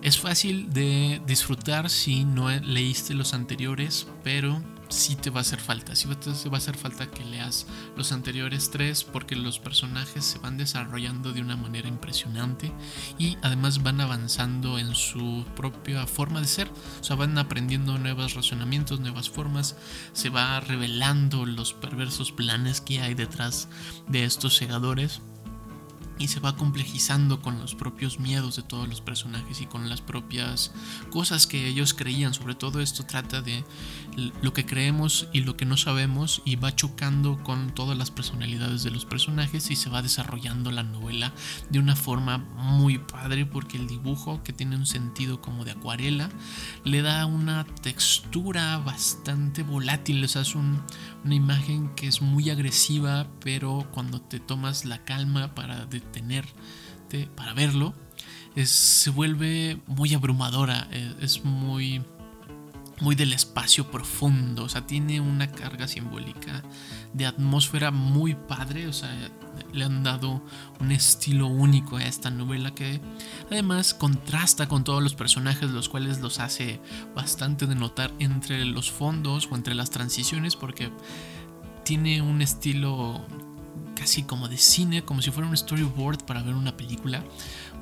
Es 0.00 0.16
fácil 0.16 0.72
de 0.72 1.20
disfrutar 1.26 1.90
si 1.90 2.24
no 2.24 2.48
leíste 2.48 3.14
los 3.14 3.34
anteriores, 3.34 4.06
pero 4.22 4.62
sí 4.88 5.16
te 5.16 5.30
va 5.30 5.38
a 5.38 5.42
hacer 5.42 5.60
falta. 5.60 5.94
Sí 5.94 6.08
te 6.08 6.48
va 6.48 6.56
a 6.56 6.58
hacer 6.58 6.76
falta 6.76 7.10
que 7.10 7.24
leas 7.24 7.66
los 7.96 8.12
anteriores 8.12 8.70
tres 8.70 9.04
porque 9.04 9.36
los 9.36 9.58
personajes 9.58 10.24
se 10.24 10.38
van 10.38 10.56
desarrollando 10.56 11.32
de 11.32 11.40
una 11.40 11.56
manera 11.56 11.88
impresionante 11.88 12.72
y 13.18 13.36
además 13.42 13.82
van 13.82 14.00
avanzando 14.00 14.78
en 14.78 14.94
su 14.94 15.44
propia 15.54 16.06
forma 16.06 16.40
de 16.40 16.46
ser. 16.46 16.70
O 17.00 17.04
sea, 17.04 17.16
van 17.16 17.36
aprendiendo 17.38 17.98
nuevos 17.98 18.34
razonamientos, 18.34 19.00
nuevas 19.00 19.30
formas. 19.30 19.76
Se 20.12 20.30
va 20.30 20.60
revelando 20.60 21.46
los 21.46 21.72
perversos 21.72 22.32
planes 22.32 22.80
que 22.80 23.00
hay 23.00 23.14
detrás 23.14 23.68
de 24.08 24.24
estos 24.24 24.56
segadores 24.56 25.20
y 26.18 26.28
se 26.28 26.40
va 26.40 26.56
complejizando 26.56 27.42
con 27.42 27.58
los 27.58 27.74
propios 27.74 28.18
miedos 28.18 28.56
de 28.56 28.62
todos 28.62 28.88
los 28.88 29.00
personajes 29.00 29.60
y 29.60 29.66
con 29.66 29.88
las 29.88 30.00
propias 30.00 30.72
cosas 31.10 31.46
que 31.46 31.66
ellos 31.66 31.94
creían. 31.94 32.34
Sobre 32.34 32.54
todo 32.54 32.80
esto 32.80 33.04
trata 33.04 33.42
de 33.42 33.64
lo 34.42 34.52
que 34.52 34.64
creemos 34.64 35.28
y 35.32 35.40
lo 35.40 35.56
que 35.56 35.66
no 35.66 35.76
sabemos 35.76 36.42
y 36.44 36.56
va 36.56 36.74
chocando 36.74 37.42
con 37.42 37.74
todas 37.74 37.98
las 37.98 38.10
personalidades 38.10 38.82
de 38.82 38.90
los 38.90 39.04
personajes 39.04 39.70
y 39.70 39.76
se 39.76 39.90
va 39.90 40.02
desarrollando 40.02 40.70
la 40.70 40.82
novela 40.82 41.32
de 41.70 41.78
una 41.78 41.96
forma 41.96 42.38
muy 42.38 42.98
padre 42.98 43.44
porque 43.44 43.76
el 43.76 43.86
dibujo 43.86 44.42
que 44.42 44.52
tiene 44.52 44.76
un 44.76 44.86
sentido 44.86 45.40
como 45.40 45.64
de 45.64 45.72
acuarela 45.72 46.30
le 46.84 47.02
da 47.02 47.26
una 47.26 47.64
textura 47.82 48.78
bastante 48.78 49.62
volátil, 49.62 50.24
o 50.24 50.28
sea, 50.28 50.42
es 50.42 50.54
una 51.26 51.34
imagen 51.34 51.88
que 51.96 52.06
es 52.06 52.22
muy 52.22 52.50
agresiva 52.50 53.26
pero 53.40 53.86
cuando 53.92 54.20
te 54.20 54.38
tomas 54.38 54.84
la 54.84 55.04
calma 55.04 55.54
para 55.54 55.84
detenerte, 55.86 57.28
para 57.34 57.52
verlo, 57.52 57.94
se 58.64 59.10
vuelve 59.10 59.82
muy 59.86 60.14
abrumadora, 60.14 60.88
e, 60.92 61.14
es 61.20 61.44
muy 61.44 62.02
muy 63.00 63.14
del 63.14 63.32
espacio 63.32 63.90
profundo, 63.90 64.64
o 64.64 64.68
sea, 64.68 64.86
tiene 64.86 65.20
una 65.20 65.50
carga 65.50 65.86
simbólica 65.86 66.62
de 67.12 67.26
atmósfera 67.26 67.90
muy 67.90 68.34
padre, 68.34 68.88
o 68.88 68.92
sea, 68.92 69.10
le 69.72 69.84
han 69.84 70.02
dado 70.02 70.42
un 70.80 70.92
estilo 70.92 71.46
único 71.46 71.96
a 71.96 72.04
esta 72.04 72.30
novela 72.30 72.74
que 72.74 73.00
además 73.50 73.94
contrasta 73.94 74.68
con 74.68 74.84
todos 74.84 75.02
los 75.02 75.14
personajes, 75.14 75.70
los 75.70 75.88
cuales 75.88 76.20
los 76.20 76.40
hace 76.40 76.80
bastante 77.14 77.66
de 77.66 77.74
notar 77.74 78.12
entre 78.18 78.64
los 78.64 78.90
fondos 78.90 79.48
o 79.50 79.56
entre 79.56 79.74
las 79.74 79.90
transiciones, 79.90 80.56
porque 80.56 80.90
tiene 81.84 82.22
un 82.22 82.40
estilo 82.42 83.24
casi 83.94 84.22
como 84.22 84.48
de 84.48 84.58
cine, 84.58 85.04
como 85.04 85.22
si 85.22 85.30
fuera 85.30 85.48
un 85.48 85.56
storyboard 85.56 86.24
para 86.24 86.42
ver 86.42 86.54
una 86.54 86.76
película 86.76 87.24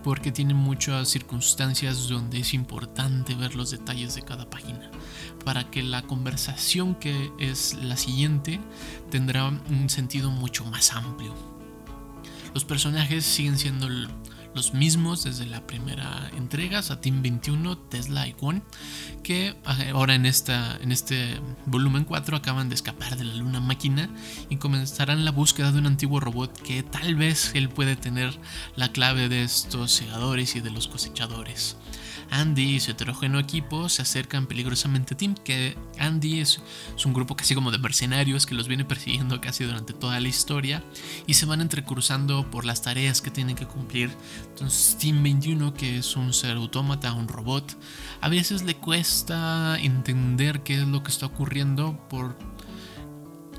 porque 0.05 0.31
tiene 0.31 0.53
muchas 0.53 1.09
circunstancias 1.09 2.09
donde 2.09 2.39
es 2.41 2.53
importante 2.53 3.35
ver 3.35 3.57
los 3.57 3.71
detalles 3.71 4.15
de 4.15 4.23
cada 4.23 4.49
página 4.49 4.91
para 5.47 5.71
que 5.71 5.83
la 5.83 6.03
conversación 6.03 6.95
que 6.95 7.33
es 7.39 7.75
la 7.83 7.97
siguiente 7.97 8.61
tendrá 9.11 9.49
un 9.49 9.89
sentido 9.89 10.31
mucho 10.31 10.65
más 10.67 10.93
amplio. 10.93 11.35
Los 12.53 12.67
personajes 12.67 13.25
siguen 13.25 13.59
siendo 13.59 13.89
los 14.55 14.75
mismos 14.75 15.25
desde 15.25 15.47
la 15.47 15.67
primera 15.67 16.31
entrega, 16.37 16.83
Satin 16.83 17.23
21, 17.23 17.77
Tesla 17.79 18.27
y 18.29 18.33
Quan, 18.33 18.63
que 19.23 19.57
ahora 19.93 20.15
en, 20.15 20.27
esta, 20.27 20.77
en 20.81 20.93
este 20.93 21.41
volumen 21.67 22.05
4 22.05 22.37
acaban 22.37 22.69
de 22.69 22.75
escapar 22.75 23.17
de 23.17 23.25
la 23.25 23.35
luna 23.35 23.61
máquina 23.61 24.09
y 24.49 24.57
comenzarán 24.57 25.25
la 25.25 25.31
búsqueda 25.31 25.73
de 25.73 25.79
un 25.79 25.87
antiguo 25.87 26.21
robot 26.21 26.57
que 26.63 26.83
tal 26.83 27.15
vez 27.17 27.53
él 27.55 27.69
puede 27.69 27.97
tener 27.97 28.39
la 28.77 28.93
clave 28.93 29.29
de 29.29 29.43
estos 29.43 29.93
segadores 29.93 30.57
y 30.57 30.61
de 30.61 30.71
los 30.71 30.89
cosechadores. 30.89 31.77
Andy 32.31 32.77
y 32.77 32.81
su 32.81 32.91
heterogéneo 32.91 33.41
equipo 33.41 33.89
se 33.89 34.03
acercan 34.03 34.47
peligrosamente 34.47 35.15
a 35.15 35.17
Tim, 35.17 35.35
que 35.35 35.77
Andy 35.99 36.41
es, 36.41 36.61
un 37.05 37.13
grupo 37.13 37.37
casi 37.37 37.55
como 37.55 37.71
de 37.71 37.79
mercenarios 37.79 38.47
que 38.47 38.55
los 38.55 38.69
viene 38.69 38.85
persiguiendo 38.85 39.41
casi 39.41 39.65
durante 39.65 39.93
toda 39.93 40.19
la 40.21 40.29
historia 40.29 40.83
y 41.27 41.35
se 41.35 41.47
van 41.47 41.61
entrecruzando 41.61 42.51
por 42.51 42.65
las 42.65 42.83
tareas 42.83 43.21
que 43.21 43.31
tienen 43.31 43.57
que 43.57 43.67
cumplir. 43.67 44.11
Entonces 44.49 44.97
Team 44.99 45.23
21, 45.23 45.75
que 45.75 45.99
es 45.99 46.17
un 46.17 46.33
ser 46.33 46.57
autómata, 46.57 47.13
un 47.13 47.29
robot, 47.29 47.77
a 48.21 48.29
veces 48.29 48.63
le 48.63 48.77
cuesta 48.77 49.79
entender 49.81 50.63
qué 50.63 50.81
es 50.81 50.89
lo 50.89 51.03
que 51.03 51.11
está 51.11 51.27
ocurriendo 51.27 51.99
por 52.09 52.37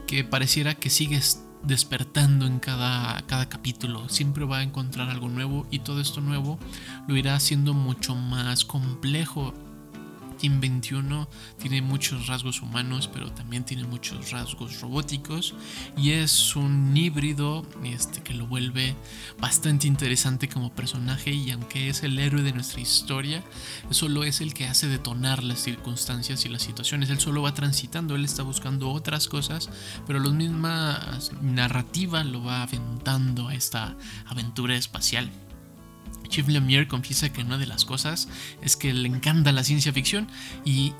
que 0.08 0.24
pareciera 0.24 0.76
que 0.76 0.90
sigue 0.90 1.20
despertando 1.66 2.46
en 2.46 2.60
cada, 2.60 3.22
cada 3.24 3.50
capítulo. 3.50 4.08
Siempre 4.10 4.46
va 4.46 4.60
a 4.60 4.64
encontrar 4.64 5.10
algo 5.10 5.30
nuevo 5.30 5.66
y 5.72 5.80
todo 5.80 6.02
esto 6.02 6.22
nuevo 6.22 6.60
lo 7.08 7.16
irá 7.16 7.36
haciendo 7.36 7.74
mucho 7.74 8.16
más 8.16 8.66
complejo 8.66 9.54
Team 10.38 10.60
21 10.60 11.28
tiene 11.58 11.82
muchos 11.82 12.28
rasgos 12.28 12.62
humanos, 12.62 13.10
pero 13.12 13.32
también 13.32 13.64
tiene 13.64 13.84
muchos 13.84 14.32
rasgos 14.32 14.82
robóticos 14.82 15.54
y 15.98 16.12
es 16.12 16.56
un 16.56 16.96
híbrido 16.96 17.66
este, 17.84 18.22
que 18.22 18.34
lo 18.34 18.48
vuelve 18.48 18.96
bastante 19.40 19.88
interesante 19.88 20.48
como 20.48 20.74
personaje 20.74 21.32
y 21.32 21.52
aunque 21.52 21.90
es 21.90 22.04
el 22.04 22.20
héroe 22.20 22.42
de 22.42 22.54
nuestra 22.54 22.82
historia, 22.82 23.44
solo 23.90 24.24
es 24.24 24.42
el 24.42 24.54
que 24.54 24.68
hace 24.68 24.88
detonar 24.88 25.44
las 25.44 25.60
circunstancias 25.60 26.46
y 26.46 26.50
las 26.50 26.64
situaciones. 26.64 27.10
Él 27.10 27.20
solo 27.20 27.42
va 27.42 27.54
transitando, 27.54 28.16
él 28.16 28.26
está 28.26 28.44
buscando 28.44 28.92
otras 28.92 29.28
cosas, 29.28 29.70
pero 30.08 30.20
la 30.20 30.30
misma 30.30 31.20
narrativa 31.42 32.24
lo 32.24 32.44
va 32.44 32.64
aventando 32.64 33.48
a 33.48 33.56
esta 33.56 33.96
aventura 34.26 34.76
espacial. 34.76 35.30
Chief 36.28 36.48
Lemire 36.48 36.88
confiesa 36.88 37.32
que 37.32 37.42
una 37.42 37.58
de 37.58 37.68
las 37.68 37.86
cosas 37.86 38.28
es 38.62 38.76
que 38.76 38.94
le 38.94 39.08
encanta 39.08 39.52
la 39.52 39.64
ciencia 39.64 39.94
ficción 39.94 40.28
y 40.64 40.94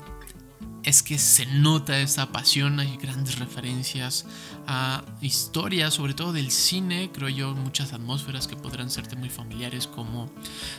es 0.86 1.02
que 1.02 1.18
se 1.18 1.46
nota 1.46 1.98
esa 1.98 2.30
pasión, 2.30 2.78
hay 2.78 2.96
grandes 2.96 3.40
referencias 3.40 4.24
a 4.68 5.04
historias, 5.20 5.94
sobre 5.94 6.14
todo 6.14 6.32
del 6.32 6.52
cine, 6.52 7.10
creo 7.12 7.28
yo, 7.28 7.54
muchas 7.56 7.92
atmósferas 7.92 8.46
que 8.46 8.54
podrán 8.54 8.88
serte 8.88 9.16
muy 9.16 9.28
familiares, 9.28 9.88
como 9.88 10.30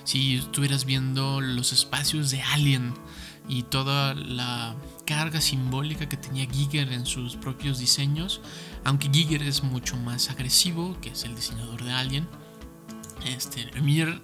si 0.06 0.38
estuvieras 0.38 0.86
viendo 0.86 1.42
los 1.42 1.74
espacios 1.74 2.32
de 2.32 2.42
Alien 2.42 2.94
y 3.50 3.64
toda 3.64 4.14
la 4.14 4.78
carga 5.06 5.42
simbólica 5.42 6.08
que 6.08 6.16
tenía 6.16 6.48
Giger 6.50 6.94
en 6.94 7.06
sus 7.06 7.36
propios 7.36 7.78
diseños, 7.78 8.40
aunque 8.86 9.10
Giger 9.12 9.44
es 9.44 9.62
mucho 9.62 9.98
más 9.98 10.30
agresivo, 10.30 10.98
que 11.02 11.10
es 11.10 11.26
el 11.26 11.36
diseñador 11.36 11.84
de 11.84 11.92
Alien. 11.92 12.28
Este, 13.26 13.66
Lemire 13.74 14.22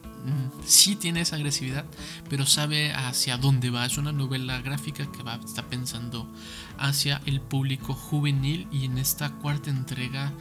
sí 0.66 0.96
tiene 0.96 1.22
esa 1.22 1.36
agresividad, 1.36 1.86
pero 2.30 2.46
sabe 2.46 2.94
hacia 2.94 3.38
dónde 3.38 3.70
va. 3.70 3.86
Es 3.86 3.98
una 3.98 4.12
novela 4.12 4.62
gráfica 4.62 5.12
que 5.12 5.24
va, 5.24 5.36
está 5.36 5.64
pensando 5.64 6.30
hacia 6.78 7.22
el 7.26 7.42
público 7.42 7.94
juvenil 7.94 8.68
y 8.72 8.86
en 8.86 8.98
esta 8.98 9.32
cuarta 9.32 9.70
entrega 9.70 10.34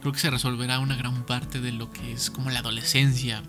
creo 0.00 0.12
que 0.12 0.20
se 0.20 0.30
resolverá 0.30 0.78
una 0.78 0.96
gran 0.96 1.24
parte 1.24 1.60
de 1.60 1.72
lo 1.72 1.90
que 1.90 2.12
es 2.12 2.30
como 2.30 2.50
la 2.50 2.60
adolescencia, 2.60 3.42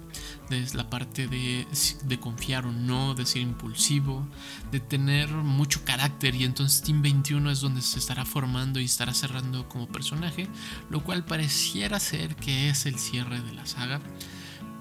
de 0.49 0.65
la 0.73 0.89
parte 0.89 1.27
de, 1.27 1.67
de 2.03 2.19
confiar 2.19 2.65
o 2.65 2.71
no, 2.71 3.13
de 3.13 3.25
ser 3.25 3.41
impulsivo, 3.41 4.25
de 4.71 4.79
tener 4.79 5.29
mucho 5.29 5.83
carácter 5.85 6.35
y 6.35 6.45
entonces 6.45 6.81
Team 6.81 7.01
21 7.01 7.51
es 7.51 7.61
donde 7.61 7.81
se 7.81 7.99
estará 7.99 8.25
formando 8.25 8.79
y 8.79 8.85
estará 8.85 9.13
cerrando 9.13 9.67
como 9.69 9.87
personaje, 9.87 10.47
lo 10.89 11.03
cual 11.03 11.25
pareciera 11.25 11.99
ser 11.99 12.35
que 12.35 12.69
es 12.69 12.85
el 12.85 12.97
cierre 12.97 13.41
de 13.41 13.53
la 13.53 13.65
saga 13.65 14.01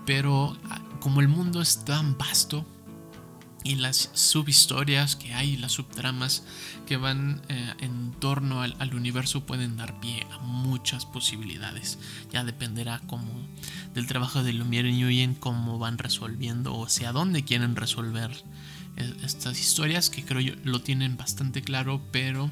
pero 0.06 0.56
ah, 0.68 0.80
como 1.00 1.20
el 1.20 1.28
mundo 1.28 1.60
es 1.60 1.84
tan 1.84 2.16
vasto 2.16 2.66
y 3.62 3.74
las 3.74 4.10
subhistorias 4.14 5.16
que 5.16 5.34
hay, 5.34 5.56
las 5.56 5.72
subtramas 5.72 6.44
que 6.86 6.96
van 6.96 7.42
eh, 7.48 7.74
en 7.80 8.12
torno 8.12 8.62
al, 8.62 8.94
universo 8.94 9.44
pueden 9.44 9.76
dar 9.76 10.00
pie 10.00 10.26
a 10.32 10.38
muchas 10.38 11.04
posibilidades. 11.06 11.98
Ya 12.32 12.44
dependerá 12.44 13.00
como 13.06 13.30
del 13.94 14.06
trabajo 14.06 14.42
de 14.42 14.52
Lumiere 14.52 14.90
y 14.90 15.02
Nguyen 15.02 15.34
cómo 15.34 15.78
van 15.78 15.98
resolviendo 15.98 16.74
o 16.74 16.86
hacia 16.86 17.12
dónde 17.12 17.44
quieren 17.44 17.76
resolver 17.76 18.30
estas 19.22 19.60
historias 19.60 20.10
que 20.10 20.24
creo 20.24 20.40
yo 20.40 20.54
lo 20.64 20.80
tienen 20.80 21.16
bastante 21.16 21.62
claro, 21.62 22.00
pero 22.10 22.50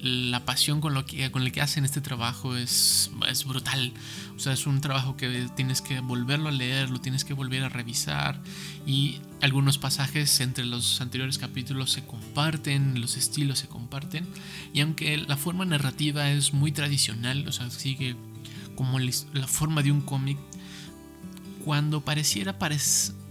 la 0.00 0.44
pasión 0.44 0.80
con, 0.80 0.92
lo 0.92 1.06
que, 1.06 1.30
con 1.30 1.42
el 1.42 1.52
que 1.52 1.62
hacen 1.62 1.84
este 1.84 2.00
trabajo 2.00 2.56
es, 2.56 3.10
es 3.28 3.44
brutal. 3.44 3.92
O 4.36 4.38
sea, 4.38 4.52
es 4.52 4.66
un 4.66 4.80
trabajo 4.80 5.16
que 5.16 5.48
tienes 5.56 5.80
que 5.80 6.00
volverlo 6.00 6.48
a 6.48 6.52
leer, 6.52 6.90
lo 6.90 7.00
tienes 7.00 7.24
que 7.24 7.32
volver 7.32 7.64
a 7.64 7.68
revisar 7.68 8.40
y 8.86 9.20
algunos 9.40 9.78
pasajes 9.78 10.40
entre 10.40 10.64
los 10.64 11.00
anteriores 11.00 11.38
capítulos 11.38 11.92
se 11.92 12.04
comparten, 12.04 13.00
los 13.00 13.16
estilos 13.16 13.58
se 13.58 13.68
comparten 13.68 14.26
y 14.74 14.80
aunque 14.80 15.16
la 15.16 15.36
forma 15.36 15.64
narrativa 15.64 16.30
es 16.30 16.52
muy 16.52 16.72
tradicional, 16.72 17.48
o 17.48 17.52
sea, 17.52 17.70
sigue 17.70 18.16
como 18.76 18.98
la 18.98 19.46
forma 19.46 19.82
de 19.82 19.90
un 19.90 20.02
cómic, 20.02 20.38
cuando 21.64 22.04
pareciera, 22.04 22.56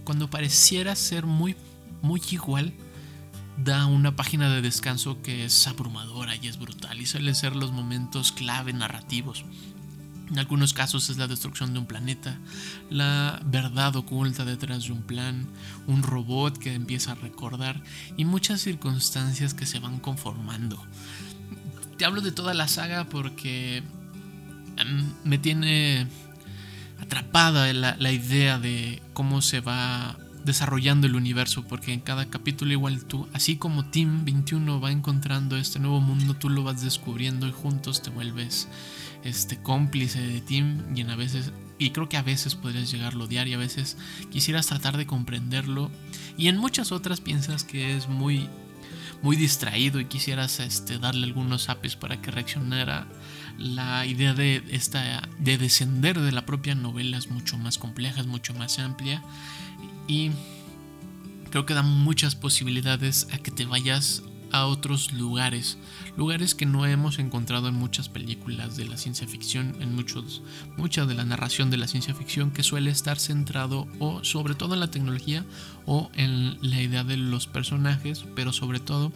cuando 0.04 0.28
pareciera 0.28 0.94
ser 0.94 1.24
muy, 1.24 1.56
muy 2.02 2.22
igual, 2.30 2.74
da 3.56 3.86
una 3.86 4.16
página 4.16 4.50
de 4.50 4.60
descanso 4.60 5.22
que 5.22 5.44
es 5.44 5.66
abrumadora 5.66 6.36
y 6.36 6.46
es 6.46 6.58
brutal 6.58 7.00
y 7.00 7.06
suelen 7.06 7.34
ser 7.34 7.56
los 7.56 7.72
momentos 7.72 8.32
clave 8.32 8.72
narrativos. 8.72 9.44
En 10.30 10.38
algunos 10.40 10.72
casos 10.72 11.08
es 11.08 11.18
la 11.18 11.28
destrucción 11.28 11.72
de 11.72 11.78
un 11.78 11.86
planeta, 11.86 12.36
la 12.90 13.40
verdad 13.46 13.94
oculta 13.94 14.44
detrás 14.44 14.84
de 14.84 14.92
un 14.92 15.02
plan, 15.02 15.46
un 15.86 16.02
robot 16.02 16.58
que 16.58 16.74
empieza 16.74 17.12
a 17.12 17.14
recordar 17.14 17.80
y 18.16 18.24
muchas 18.24 18.60
circunstancias 18.60 19.54
que 19.54 19.66
se 19.66 19.78
van 19.78 20.00
conformando. 20.00 20.84
Te 21.96 22.04
hablo 22.04 22.22
de 22.22 22.32
toda 22.32 22.54
la 22.54 22.66
saga 22.66 23.04
porque 23.04 23.84
em, 24.76 25.12
me 25.24 25.38
tiene 25.38 26.08
atrapada 27.00 27.72
la, 27.72 27.96
la 27.96 28.10
idea 28.10 28.58
de 28.58 29.00
cómo 29.12 29.42
se 29.42 29.60
va 29.60 30.18
desarrollando 30.46 31.06
el 31.06 31.16
universo, 31.16 31.64
porque 31.64 31.92
en 31.92 32.00
cada 32.00 32.30
capítulo 32.30 32.72
igual 32.72 33.04
tú, 33.04 33.28
así 33.34 33.56
como 33.56 33.90
Team 33.90 34.24
21 34.24 34.80
va 34.80 34.92
encontrando 34.92 35.56
este 35.56 35.80
nuevo 35.80 36.00
mundo, 36.00 36.34
tú 36.34 36.48
lo 36.48 36.62
vas 36.62 36.82
descubriendo 36.82 37.46
y 37.46 37.52
juntos 37.52 38.00
te 38.00 38.10
vuelves 38.10 38.68
este 39.24 39.58
cómplice 39.58 40.20
de 40.20 40.40
Team 40.40 40.96
y 40.96 41.00
en 41.00 41.10
a 41.10 41.16
veces 41.16 41.52
y 41.78 41.90
creo 41.90 42.08
que 42.08 42.16
a 42.16 42.22
veces 42.22 42.54
podrías 42.54 42.90
llegarlo 42.90 43.24
a 43.24 43.26
odiar 43.26 43.48
y 43.48 43.54
a 43.54 43.58
veces 43.58 43.98
quisieras 44.30 44.68
tratar 44.68 44.96
de 44.96 45.06
comprenderlo 45.06 45.90
y 46.38 46.48
en 46.48 46.56
muchas 46.56 46.92
otras 46.92 47.20
piensas 47.20 47.64
que 47.64 47.96
es 47.96 48.08
muy 48.08 48.48
muy 49.22 49.36
distraído 49.36 49.98
y 49.98 50.04
quisieras 50.04 50.60
este, 50.60 50.98
darle 50.98 51.26
algunos 51.26 51.68
apes 51.70 51.96
para 51.96 52.20
que 52.20 52.30
reaccionara. 52.30 53.06
La 53.58 54.04
idea 54.04 54.34
de 54.34 54.62
esta 54.70 55.28
de 55.38 55.58
descender 55.58 56.20
de 56.20 56.30
la 56.30 56.46
propia 56.46 56.74
novela 56.74 57.16
es 57.16 57.30
mucho 57.30 57.56
más 57.58 57.78
compleja 57.78 58.20
es 58.20 58.26
mucho 58.26 58.52
más 58.54 58.78
amplia 58.78 59.22
y 60.06 60.30
creo 61.50 61.66
que 61.66 61.74
da 61.74 61.82
muchas 61.82 62.34
posibilidades 62.34 63.28
a 63.32 63.38
que 63.38 63.50
te 63.50 63.66
vayas 63.66 64.22
a 64.52 64.66
otros 64.66 65.12
lugares, 65.12 65.76
lugares 66.16 66.54
que 66.54 66.66
no 66.66 66.86
hemos 66.86 67.18
encontrado 67.18 67.68
en 67.68 67.74
muchas 67.74 68.08
películas 68.08 68.76
de 68.76 68.86
la 68.86 68.96
ciencia 68.96 69.26
ficción, 69.26 69.76
en 69.80 69.94
muchos, 69.94 70.42
mucha 70.76 71.04
de 71.04 71.14
la 71.14 71.24
narración 71.24 71.70
de 71.70 71.76
la 71.76 71.88
ciencia 71.88 72.14
ficción 72.14 72.50
que 72.50 72.62
suele 72.62 72.90
estar 72.90 73.18
centrado 73.18 73.86
o 73.98 74.22
sobre 74.24 74.54
todo 74.54 74.74
en 74.74 74.80
la 74.80 74.90
tecnología 74.90 75.44
o 75.84 76.10
en 76.14 76.58
la 76.62 76.80
idea 76.80 77.04
de 77.04 77.16
los 77.16 77.46
personajes, 77.46 78.24
pero 78.34 78.52
sobre 78.52 78.80
todo 78.80 79.12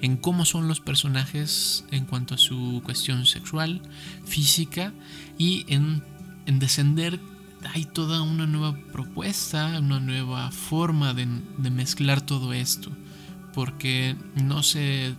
en 0.00 0.16
cómo 0.16 0.44
son 0.44 0.68
los 0.68 0.80
personajes 0.80 1.84
en 1.90 2.04
cuanto 2.04 2.34
a 2.34 2.38
su 2.38 2.82
cuestión 2.84 3.26
sexual, 3.26 3.80
física 4.24 4.92
y 5.38 5.64
en, 5.68 6.02
en 6.46 6.58
descender 6.58 7.20
hay 7.72 7.84
toda 7.84 8.22
una 8.22 8.46
nueva 8.46 8.76
propuesta, 8.92 9.78
una 9.78 10.00
nueva 10.00 10.50
forma 10.50 11.14
de, 11.14 11.26
mezclar 11.70 12.20
todo 12.20 12.52
esto, 12.52 12.90
porque 13.52 14.16
no 14.34 14.62
se 14.62 15.14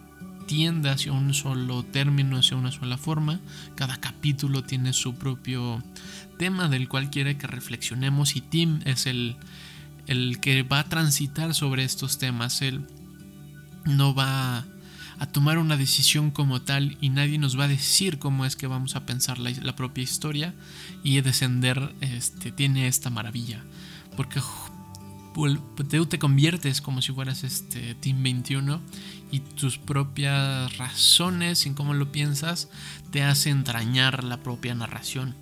tiende 0.45 0.89
hacia 0.89 1.11
un 1.11 1.33
solo 1.33 1.83
término, 1.83 2.37
hacia 2.37 2.57
una 2.57 2.71
sola 2.71 2.97
forma, 2.97 3.39
cada 3.75 3.97
capítulo 3.97 4.63
tiene 4.63 4.93
su 4.93 5.15
propio 5.15 5.83
tema 6.37 6.69
del 6.69 6.87
cual 6.87 7.09
quiere 7.09 7.37
que 7.37 7.47
reflexionemos 7.47 8.35
y 8.35 8.41
Tim 8.41 8.81
es 8.85 9.05
el, 9.07 9.37
el 10.07 10.39
que 10.39 10.63
va 10.63 10.81
a 10.81 10.89
transitar 10.89 11.53
sobre 11.53 11.83
estos 11.83 12.17
temas, 12.17 12.61
él 12.61 12.85
no 13.85 14.13
va 14.13 14.65
a 15.19 15.25
tomar 15.27 15.57
una 15.57 15.77
decisión 15.77 16.31
como 16.31 16.61
tal 16.61 16.97
y 17.01 17.09
nadie 17.09 17.37
nos 17.37 17.57
va 17.59 17.65
a 17.65 17.69
decir 17.69 18.19
cómo 18.19 18.45
es 18.45 18.55
que 18.55 18.67
vamos 18.67 18.95
a 18.95 19.05
pensar 19.05 19.39
la, 19.39 19.75
propia 19.75 20.03
historia 20.03 20.53
y 21.03 21.19
descender 21.21 21.93
este, 22.01 22.51
tiene 22.51 22.87
esta 22.87 23.09
maravilla. 23.09 23.63
Porque 24.15 24.41
tú 25.33 26.05
te 26.05 26.19
conviertes 26.19 26.81
como 26.81 27.01
si 27.01 27.11
fueras 27.11 27.43
este 27.43 27.95
Team 27.95 28.23
21 28.23 28.81
y 29.31 29.39
tus 29.39 29.77
propias 29.77 30.77
razones 30.77 31.65
en 31.65 31.73
cómo 31.73 31.93
lo 31.93 32.11
piensas 32.11 32.69
te 33.11 33.23
hace 33.23 33.49
entrañar 33.49 34.23
la 34.23 34.37
propia 34.37 34.75
narración 34.75 35.35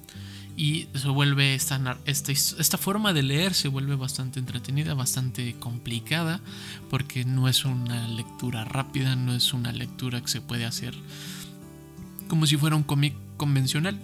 y 0.56 0.88
se 0.94 1.10
vuelve 1.10 1.56
esta, 1.56 1.98
esta, 2.06 2.32
esta, 2.32 2.78
forma 2.78 3.13
de 3.13 3.24
leer 3.24 3.54
se 3.54 3.68
vuelve 3.68 3.96
bastante 3.96 4.39
entretenida, 4.39 4.94
bastante 4.94 5.56
complicada, 5.60 6.42
porque 6.89 7.26
no 7.26 7.48
es 7.48 7.66
una 7.66 8.08
lectura 8.08 8.63
rápida, 8.63 9.16
no 9.16 9.34
es 9.34 9.54
una 9.54 9.72
lectura 9.72 10.22
que 10.22 10.28
se 10.28 10.42
puede 10.42 10.66
hacer 10.66 10.94
como 12.34 12.48
si 12.48 12.58
fuera 12.58 12.76
un 12.76 12.82
cómic 12.82 13.13
convencional, 13.38 14.00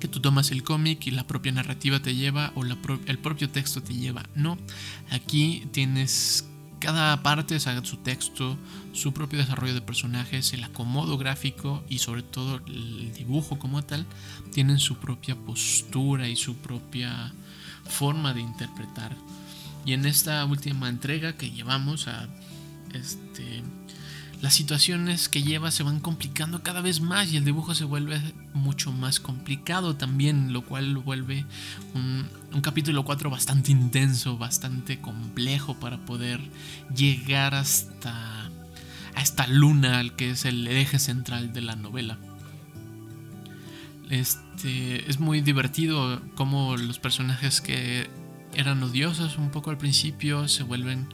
que 0.00 0.08
tú 0.08 0.18
tomas 0.18 0.50
el 0.50 0.64
cómic 0.64 1.06
y 1.06 1.12
la 1.12 1.28
propia 1.28 1.52
narrativa 1.52 2.00
te 2.00 2.16
lleva 2.16 2.52
o 2.56 2.64
el 2.64 3.18
propio 3.18 3.50
texto 3.50 3.82
te 3.82 3.94
lleva. 3.94 4.24
No, 4.34 4.58
aquí 5.10 5.64
tienes 5.70 6.44
cada 6.80 7.22
parte 7.22 7.56
haga 7.66 7.84
su 7.84 7.98
texto, 7.98 8.56
su 8.92 9.12
propio 9.12 9.38
desarrollo 9.38 9.74
de 9.74 9.80
personajes, 9.80 10.52
el 10.52 10.64
acomodo 10.64 11.18
gráfico 11.18 11.84
y 11.88 11.98
sobre 11.98 12.22
todo 12.22 12.60
el 12.66 13.12
dibujo 13.12 13.58
como 13.58 13.82
tal, 13.82 14.06
tienen 14.52 14.78
su 14.78 14.96
propia 14.96 15.36
postura 15.36 16.28
y 16.28 16.36
su 16.36 16.56
propia 16.56 17.32
forma 17.88 18.34
de 18.34 18.40
interpretar. 18.40 19.16
Y 19.84 19.92
en 19.92 20.06
esta 20.06 20.44
última 20.44 20.88
entrega 20.88 21.36
que 21.36 21.50
llevamos 21.50 22.08
a 22.08 22.28
este 22.92 23.62
las 24.40 24.54
situaciones 24.54 25.28
que 25.28 25.42
lleva 25.42 25.70
se 25.70 25.82
van 25.82 26.00
complicando 26.00 26.62
cada 26.62 26.80
vez 26.80 27.02
más 27.02 27.30
y 27.30 27.36
el 27.36 27.44
dibujo 27.44 27.74
se 27.74 27.84
vuelve 27.84 28.18
mucho 28.54 28.90
más 28.90 29.20
complicado 29.20 29.96
también, 29.96 30.54
lo 30.54 30.62
cual 30.64 30.96
vuelve 30.96 31.44
un, 31.94 32.26
capítulo 32.62 33.04
4 33.04 33.28
bastante 33.28 33.70
intenso, 33.70 34.38
bastante 34.38 34.98
complejo 34.98 35.74
para 35.74 35.98
poder 35.98 36.40
llegar 36.96 37.54
hasta 37.54 38.39
a 39.14 39.22
esta 39.22 39.46
luna, 39.46 40.04
que 40.16 40.30
es 40.30 40.44
el 40.44 40.66
eje 40.66 40.98
central 40.98 41.52
de 41.52 41.62
la 41.62 41.76
novela. 41.76 42.18
Este, 44.10 45.08
es 45.08 45.20
muy 45.20 45.40
divertido 45.40 46.20
como 46.34 46.76
los 46.76 46.98
personajes 46.98 47.60
que 47.60 48.10
eran 48.54 48.82
odiosos 48.82 49.38
un 49.38 49.50
poco 49.50 49.70
al 49.70 49.78
principio 49.78 50.48
se 50.48 50.64
vuelven 50.64 51.06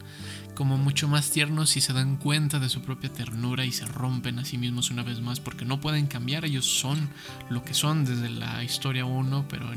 como 0.55 0.77
mucho 0.77 1.07
más 1.07 1.29
tiernos 1.29 1.77
y 1.77 1.81
se 1.81 1.93
dan 1.93 2.17
cuenta 2.17 2.57
de 2.57 2.67
su 2.67 2.81
propia 2.81 3.13
ternura 3.13 3.63
y 3.63 3.71
se 3.71 3.85
rompen 3.85 4.39
a 4.39 4.45
sí 4.45 4.57
mismos 4.57 4.89
una 4.89 5.03
vez 5.03 5.21
más 5.21 5.39
porque 5.39 5.65
no 5.65 5.79
pueden 5.79 6.07
cambiar, 6.07 6.45
ellos 6.45 6.65
son 6.65 7.09
lo 7.51 7.63
que 7.63 7.75
son 7.75 8.05
desde 8.05 8.31
la 8.31 8.63
historia 8.63 9.05
1, 9.05 9.45
pero 9.47 9.71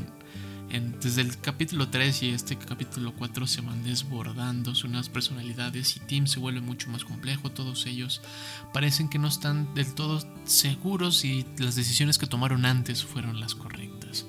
desde 0.79 1.21
el 1.21 1.37
capítulo 1.41 1.89
3 1.89 2.23
y 2.23 2.29
este 2.29 2.57
capítulo 2.57 3.13
4 3.17 3.45
se 3.45 3.59
van 3.59 3.83
desbordando 3.83 4.73
sus 4.73 4.89
nuevas 4.89 5.09
personalidades 5.09 5.97
y 5.97 5.99
Tim 5.99 6.27
se 6.27 6.39
vuelve 6.39 6.61
mucho 6.61 6.89
más 6.89 7.03
complejo, 7.03 7.51
todos 7.51 7.85
ellos 7.87 8.21
parecen 8.73 9.09
que 9.09 9.19
no 9.19 9.27
están 9.27 9.73
del 9.73 9.93
todo 9.93 10.25
seguros 10.45 11.17
si 11.17 11.45
las 11.57 11.75
decisiones 11.75 12.17
que 12.17 12.25
tomaron 12.25 12.65
antes 12.65 13.03
fueron 13.03 13.41
las 13.41 13.53
correctas. 13.53 14.25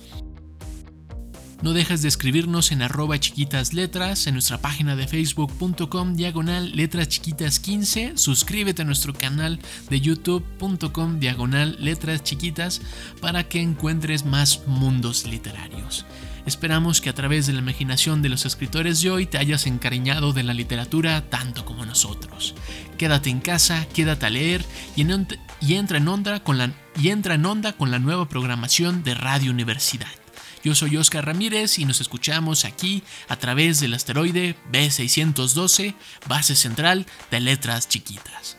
No 1.63 1.73
dejes 1.73 2.03
de 2.03 2.09
escribirnos 2.09 2.73
en 2.73 2.83
arroba 2.83 3.21
chiquitas 3.21 3.73
letras, 3.73 4.27
en 4.27 4.35
nuestra 4.35 4.59
página 4.59 4.97
de 4.97 5.07
facebook.com 5.07 6.15
diagonal 6.15 6.75
letras 6.75 7.09
chiquitas 7.09 7.61
15. 7.61 8.15
Suscríbete 8.17 8.83
a 8.83 8.85
nuestro 8.85 9.15
canal 9.15 9.61
de 9.89 10.01
youtube.com 10.01 11.21
diagonal 11.21 11.77
letras 11.79 12.25
chiquitas 12.25 12.83
para 13.21 13.45
que 13.45 13.61
encuentres 13.61 14.25
más 14.25 14.67
mundos 14.67 15.25
literarios. 15.25 16.05
Esperamos 16.47 17.01
que 17.01 17.11
a 17.11 17.15
través 17.15 17.47
de 17.47 17.53
la 17.53 17.61
imaginación 17.61 18.23
de 18.23 18.29
los 18.29 18.45
escritores 18.45 19.01
de 19.01 19.11
hoy 19.11 19.27
te 19.27 19.39
hayas 19.39 19.69
encariñado 19.69 20.33
de 20.33 20.43
la 20.43 20.55
literatura 20.55 21.31
tanto 21.31 21.65
como 21.65 21.87
nosotros. 21.87 22.57
Quédate 22.99 23.31
en 23.31 23.39
casa, 23.39 23.87
quédate 23.95 24.27
a 24.27 24.31
leer 24.31 24.65
y, 24.97 25.03
entra, 25.03 25.99
en 25.99 26.09
onda 26.09 26.43
con 26.43 26.59
la, 26.59 26.73
y 27.01 27.11
entra 27.11 27.35
en 27.35 27.47
onda 27.47 27.73
con 27.75 27.93
la 27.93 28.01
nueva 28.01 28.29
programación 28.29 29.05
de 29.05 29.15
Radio 29.15 29.53
Universidad. 29.53 30.22
Yo 30.63 30.75
soy 30.77 30.97
Oscar 30.97 31.27
Ramírez 31.27 31.79
y 31.79 31.85
nos 31.85 32.01
escuchamos 32.01 32.65
aquí 32.65 33.03
a 33.29 33.37
través 33.37 33.81
del 33.81 33.95
asteroide 33.95 34.55
B612, 34.71 35.95
base 36.29 36.55
central 36.55 37.07
de 37.31 37.41
letras 37.41 37.89
chiquitas. 37.89 38.57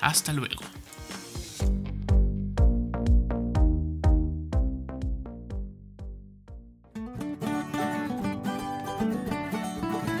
Hasta 0.00 0.32
luego. 0.32 0.62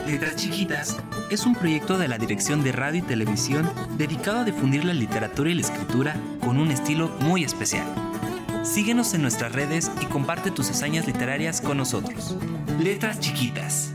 Letras 0.06 0.36
Chiquitas 0.36 0.98
es 1.30 1.46
un 1.46 1.54
proyecto 1.54 1.96
de 1.96 2.06
la 2.06 2.18
Dirección 2.18 2.62
de 2.62 2.72
Radio 2.72 2.98
y 2.98 3.02
Televisión 3.02 3.72
dedicado 3.96 4.40
a 4.40 4.44
difundir 4.44 4.84
la 4.84 4.92
literatura 4.92 5.48
y 5.48 5.54
la 5.54 5.62
escritura 5.62 6.14
con 6.40 6.58
un 6.58 6.70
estilo 6.70 7.08
muy 7.20 7.44
especial. 7.44 8.11
Síguenos 8.62 9.12
en 9.14 9.22
nuestras 9.22 9.52
redes 9.52 9.90
y 10.00 10.06
comparte 10.06 10.50
tus 10.50 10.70
hazañas 10.70 11.06
literarias 11.06 11.60
con 11.60 11.76
nosotros. 11.78 12.36
Letras 12.78 13.18
Chiquitas. 13.18 13.92